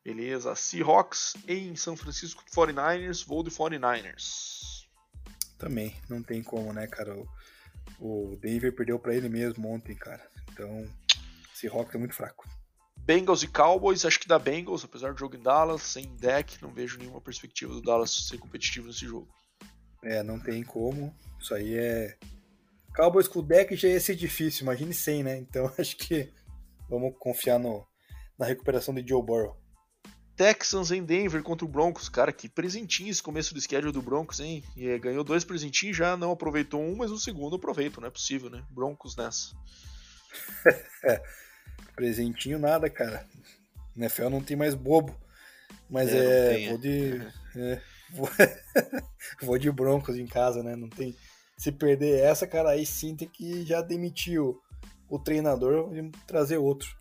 [0.03, 0.55] Beleza.
[0.55, 3.25] Seahawks em São Francisco 49ers.
[3.25, 4.83] Vou de 49ers.
[5.57, 7.15] Também, não tem como, né, cara?
[7.99, 10.29] O, o Denver perdeu pra ele mesmo ontem, cara.
[10.51, 10.85] Então,
[11.69, 12.47] Rock é muito fraco.
[12.97, 16.73] Bengals e Cowboys, acho que dá Bengals, apesar do jogo em Dallas, sem deck, não
[16.73, 19.27] vejo nenhuma perspectiva do Dallas ser competitivo nesse jogo.
[20.01, 21.13] É, não tem como.
[21.39, 22.17] Isso aí é.
[22.95, 25.37] Cowboys com o deck já ia ser difícil, imagine sem, né?
[25.37, 26.31] Então acho que
[26.89, 27.85] vamos confiar no,
[28.37, 29.57] na recuperação de Joe Burrow.
[30.35, 34.39] Texans em Denver contra o Broncos, cara, que presentinho esse começo do schedule do Broncos,
[34.39, 34.63] hein?
[34.75, 38.11] E, eh, ganhou dois presentinhos, já não aproveitou um, mas o segundo aproveita, não é
[38.11, 38.63] possível, né?
[38.71, 39.55] Broncos nessa.
[41.95, 43.27] Presentinho nada, cara.
[43.95, 45.15] NFL não tem mais bobo.
[45.89, 46.67] Mas É, é.
[46.69, 46.81] vou é.
[46.81, 47.27] de.
[47.55, 48.29] é, vou,
[49.41, 50.75] vou de Broncos em casa, né?
[50.75, 51.15] Não tem.
[51.63, 54.61] Se perder essa, cara, aí sim tem que já demitir o,
[55.07, 56.93] o treinador e trazer outro.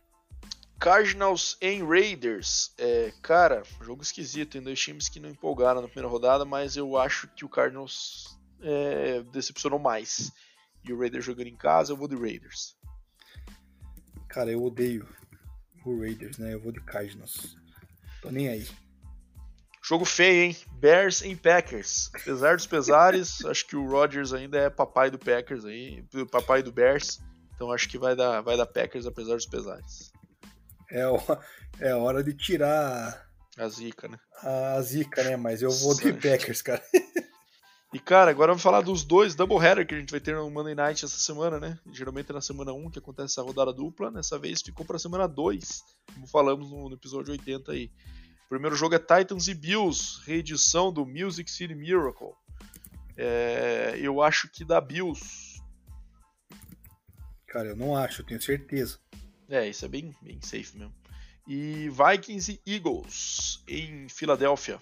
[0.78, 2.72] Cardinals em Raiders.
[2.78, 4.52] É, cara, jogo esquisito.
[4.52, 8.39] Tem dois times que não empolgaram na primeira rodada, mas eu acho que o Cardinals
[8.60, 10.30] é, decepcionou mais.
[10.84, 12.76] E o Raiders jogando em casa, eu vou de Raiders.
[14.28, 15.09] Cara, eu odeio
[15.84, 16.55] o Raiders, né?
[16.55, 17.56] Eu vou de Cardinals.
[18.20, 18.68] Tô nem aí.
[19.84, 20.56] Jogo feio, hein?
[20.74, 22.09] Bears em Packers.
[22.14, 26.70] Apesar dos pesares, acho que o Rodgers ainda é papai do Packers aí, papai do
[26.70, 27.20] Bears.
[27.54, 30.12] Então acho que vai dar, vai dar Packers apesar dos pesares.
[30.90, 31.02] É,
[31.80, 34.18] é hora de tirar A zica, né?
[34.42, 35.36] a zica, né?
[35.36, 36.12] Mas eu vou de.
[36.12, 36.82] Packers, cara.
[37.92, 40.74] E cara, agora vamos falar dos dois doubleheader que a gente vai ter no Monday
[40.74, 41.78] Night essa semana, né?
[41.92, 45.28] Geralmente é na semana 1 que acontece essa rodada dupla, nessa vez ficou pra semana
[45.28, 45.82] 2,
[46.14, 47.90] como falamos no, no episódio 80 aí.
[48.53, 52.35] O primeiro jogo é Titans e Bills, reedição do Music City Miracle.
[53.16, 55.59] É, eu acho que dá Bills.
[57.47, 58.99] Cara, eu não acho, eu tenho certeza.
[59.49, 60.95] É, isso é bem, bem safe mesmo.
[61.49, 64.79] E Vikings e Eagles em Filadélfia.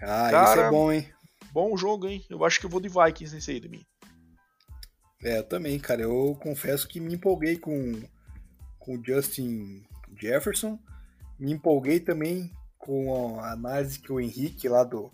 [0.00, 1.08] Ah, Cara- isso é bom, hein?
[1.52, 2.26] Bom jogo, hein?
[2.28, 3.86] Eu acho que eu vou de Vikings nesse aí de mim.
[5.22, 6.02] É, eu também, cara.
[6.02, 8.02] Eu confesso que me empolguei com,
[8.76, 9.86] com o Justin
[10.20, 10.76] Jefferson.
[11.38, 15.10] Me empolguei também com a análise que o Henrique lá do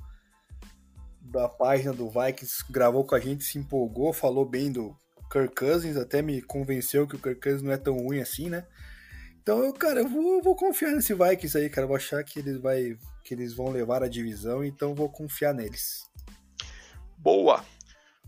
[1.21, 4.95] da página do Vikings gravou com a gente, se empolgou, falou bem do
[5.33, 8.67] Kirk Cousins, até me convenceu que o Kirk Cousins não é tão ruim assim, né?
[9.43, 11.85] Então, eu, cara, eu vou, vou confiar nesse Vikings aí, cara.
[11.85, 15.53] Eu vou achar que eles, vai, que eles vão levar a divisão, então vou confiar
[15.53, 16.09] neles.
[17.19, 17.65] Boa!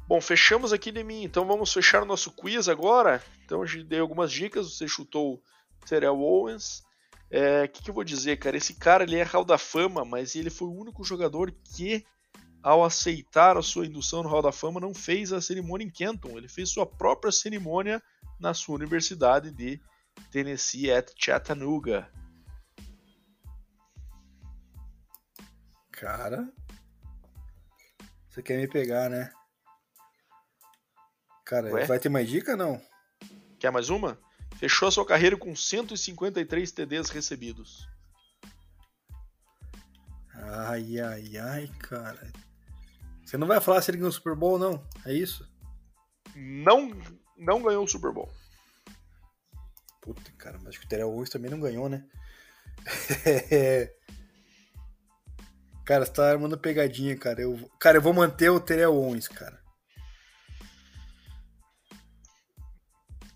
[0.06, 3.22] Bom, fechamos aqui de mim, então vamos fechar o nosso quiz agora.
[3.44, 5.42] Então eu dei algumas dicas, você chutou
[5.88, 6.85] Terrell Owens.
[7.30, 8.56] É, O que, que eu vou dizer, cara?
[8.56, 12.04] Esse cara ele é Hall da Fama, mas ele foi o único jogador que,
[12.62, 16.36] ao aceitar a sua indução no Hall da Fama, não fez a cerimônia em Kenton.
[16.36, 18.02] Ele fez sua própria cerimônia
[18.38, 19.80] na sua universidade de
[20.30, 22.10] Tennessee at Chattanooga.
[25.90, 26.52] Cara.
[28.28, 29.32] Você quer me pegar, né?
[31.44, 31.86] Cara, Ué?
[31.86, 32.78] vai ter mais dica não?
[33.58, 34.18] Quer mais uma?
[34.58, 37.88] Fechou a sua carreira com 153 TDs recebidos.
[40.34, 42.32] Ai, ai, ai, cara.
[43.24, 44.86] Você não vai falar se ele ganhou o Super Bowl, não?
[45.04, 45.48] É isso?
[46.34, 46.90] Não,
[47.36, 48.30] não ganhou o Super Bowl.
[50.00, 52.04] Puta, cara, mas acho que o Terrell Owens também não ganhou, né?
[55.86, 57.40] Cara, você tá armando pegadinha, cara.
[57.42, 59.56] Eu, cara, eu vou manter o Terrell Owens, cara.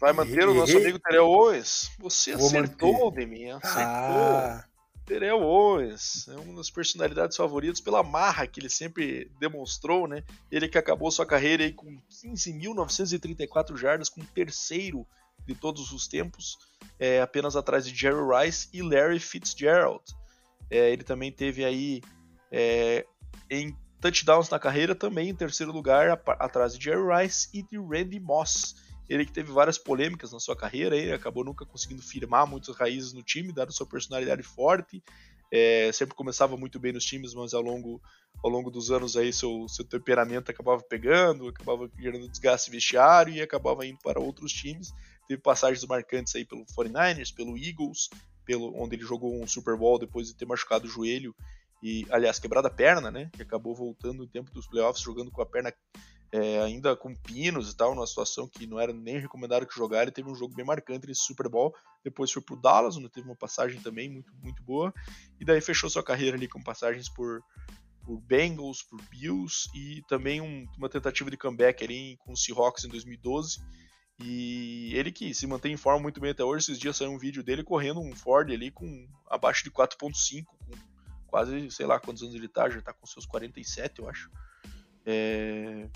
[0.00, 1.90] Vai manter o nosso amigo Terrell Owens?
[1.98, 3.20] Você Vou acertou, manter.
[3.20, 3.50] Demi.
[3.50, 3.82] Acertou.
[3.84, 4.64] Ah,
[5.04, 10.24] Terrell Owens é uma das personalidades favoritas pela marra que ele sempre demonstrou, né?
[10.50, 15.06] Ele que acabou sua carreira aí com 15.934 jardas, com terceiro
[15.46, 16.56] de todos os tempos,
[16.98, 20.04] é, apenas atrás de Jerry Rice e Larry Fitzgerald.
[20.70, 22.00] É, ele também teve aí
[22.50, 23.04] é,
[23.50, 28.18] em touchdowns na carreira, também em terceiro lugar, atrás de Jerry Rice e de Randy
[28.20, 28.76] Moss.
[29.10, 33.12] Ele que teve várias polêmicas na sua carreira, ele acabou nunca conseguindo firmar muitas raízes
[33.12, 35.02] no time, dado sua personalidade forte.
[35.52, 38.00] É, sempre começava muito bem nos times, mas ao longo,
[38.40, 43.42] ao longo dos anos aí seu, seu temperamento acabava pegando, acabava gerando desgaste vestiário e
[43.42, 44.92] acabava indo para outros times.
[45.26, 48.08] Teve passagens marcantes aí pelo 49ers, pelo Eagles,
[48.44, 51.34] pelo onde ele jogou um Super Bowl depois de ter machucado o joelho
[51.82, 53.28] e, aliás, quebrado a perna, né?
[53.32, 55.74] Que acabou voltando no tempo dos playoffs jogando com a perna
[56.32, 60.02] é, ainda com pinos e tal, numa situação que não era nem recomendado que jogar.
[60.02, 61.74] Ele teve um jogo bem marcante nesse Super Bowl.
[62.04, 64.94] Depois foi pro Dallas, onde teve uma passagem também muito, muito boa.
[65.40, 67.42] E daí fechou sua carreira ali com passagens por,
[68.04, 72.84] por Bengals, por Bills e também um, uma tentativa de comeback ali com os Seahawks
[72.84, 73.58] em 2012.
[74.22, 76.64] E ele que se mantém em forma muito bem até hoje.
[76.64, 80.70] Esses dias saiu um vídeo dele correndo um Ford ali com abaixo de 4.5, com
[81.26, 84.30] quase, sei lá quantos anos ele tá, já tá com seus 47, eu acho.
[85.06, 85.88] É,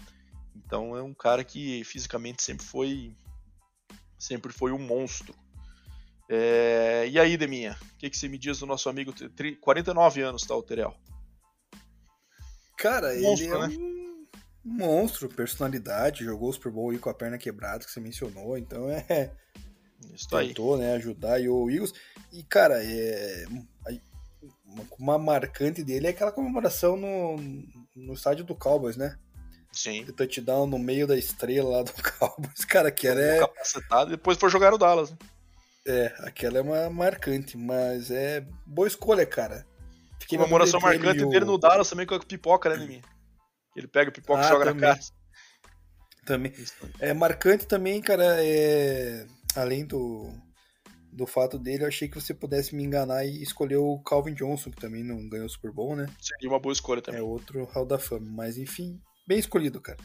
[0.54, 3.16] então é um cara que fisicamente sempre foi
[4.18, 5.34] sempre foi um monstro.
[6.28, 9.12] É, e aí, Deminha, o que, que você me diz do nosso amigo?
[9.60, 10.94] 49 anos, tá, o Terel?
[12.78, 13.76] Cara, monstro, ele é né?
[13.76, 14.26] um
[14.64, 18.88] monstro, personalidade, jogou o Super Bowl aí com a perna quebrada, que você mencionou, então
[18.90, 19.30] é.
[20.12, 20.80] Isso tentou, aí.
[20.80, 21.92] né, ajudar e o Eagles.
[22.32, 23.46] E, cara, é,
[24.98, 27.36] uma marcante dele é aquela comemoração no,
[27.94, 29.18] no estádio do Cowboys, né?
[29.74, 30.04] Sim.
[30.04, 33.20] De touchdown no meio da estrela lá do Cowboys, cara, que era.
[33.20, 33.38] É...
[33.40, 35.16] Capacitado e depois foi jogar no Dallas, né?
[35.86, 39.66] É, aquela é uma marcante, mas é boa escolha, cara.
[40.18, 41.28] Fiquei Comemoração marcante o...
[41.28, 43.02] dele no Dallas também com a pipoca, né, Nimi?
[43.76, 44.80] Ele pega a pipoca ah, e joga também.
[44.80, 45.00] na cara.
[46.24, 46.52] Também.
[46.98, 49.26] É marcante também, cara, é...
[49.54, 50.32] além do,
[51.12, 54.70] do fato dele, eu achei que você pudesse me enganar e escolher o Calvin Johnson,
[54.70, 56.06] que também não ganhou o Super Bowl, né?
[56.20, 57.20] Seria uma boa escolha também.
[57.20, 59.98] É outro Hall da Fama, mas enfim, bem escolhido, cara.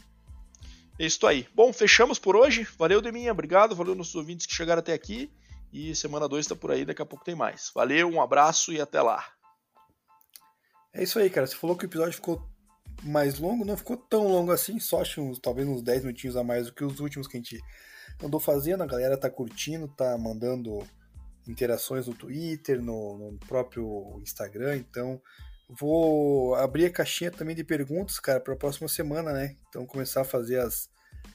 [1.00, 1.48] É isso aí.
[1.56, 2.68] Bom, fechamos por hoje.
[2.78, 3.76] Valeu, Deminha, obrigado.
[3.76, 5.32] Valeu nossos ouvintes que chegaram até aqui.
[5.72, 7.72] E semana 2 tá por aí, daqui a pouco tem mais.
[7.74, 9.24] Valeu, um abraço e até lá.
[10.94, 11.48] É isso aí, cara.
[11.48, 12.44] Você falou que o episódio ficou
[13.04, 16.44] mais longo, não ficou tão longo assim, só acho uns, talvez uns 10 minutinhos a
[16.44, 17.60] mais do que os últimos que a gente
[18.22, 18.84] andou fazendo.
[18.84, 20.80] A galera tá curtindo, tá mandando
[21.48, 25.22] interações no Twitter, no, no próprio Instagram, então
[25.70, 29.56] vou abrir a caixinha também de perguntas, cara, para a próxima semana, né?
[29.68, 30.90] Então começar a fazer as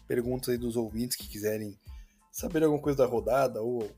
[0.07, 1.79] perguntas aí dos ouvintes que quiserem
[2.33, 3.91] saber alguma coisa da rodada ou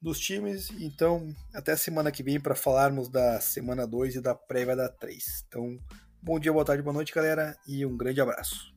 [0.00, 0.70] dos times.
[0.80, 4.88] Então, até a semana que vem para falarmos da semana 2 e da prévia da
[4.88, 5.44] 3.
[5.46, 5.78] Então,
[6.20, 8.71] bom dia, boa tarde, boa noite, galera, e um grande abraço.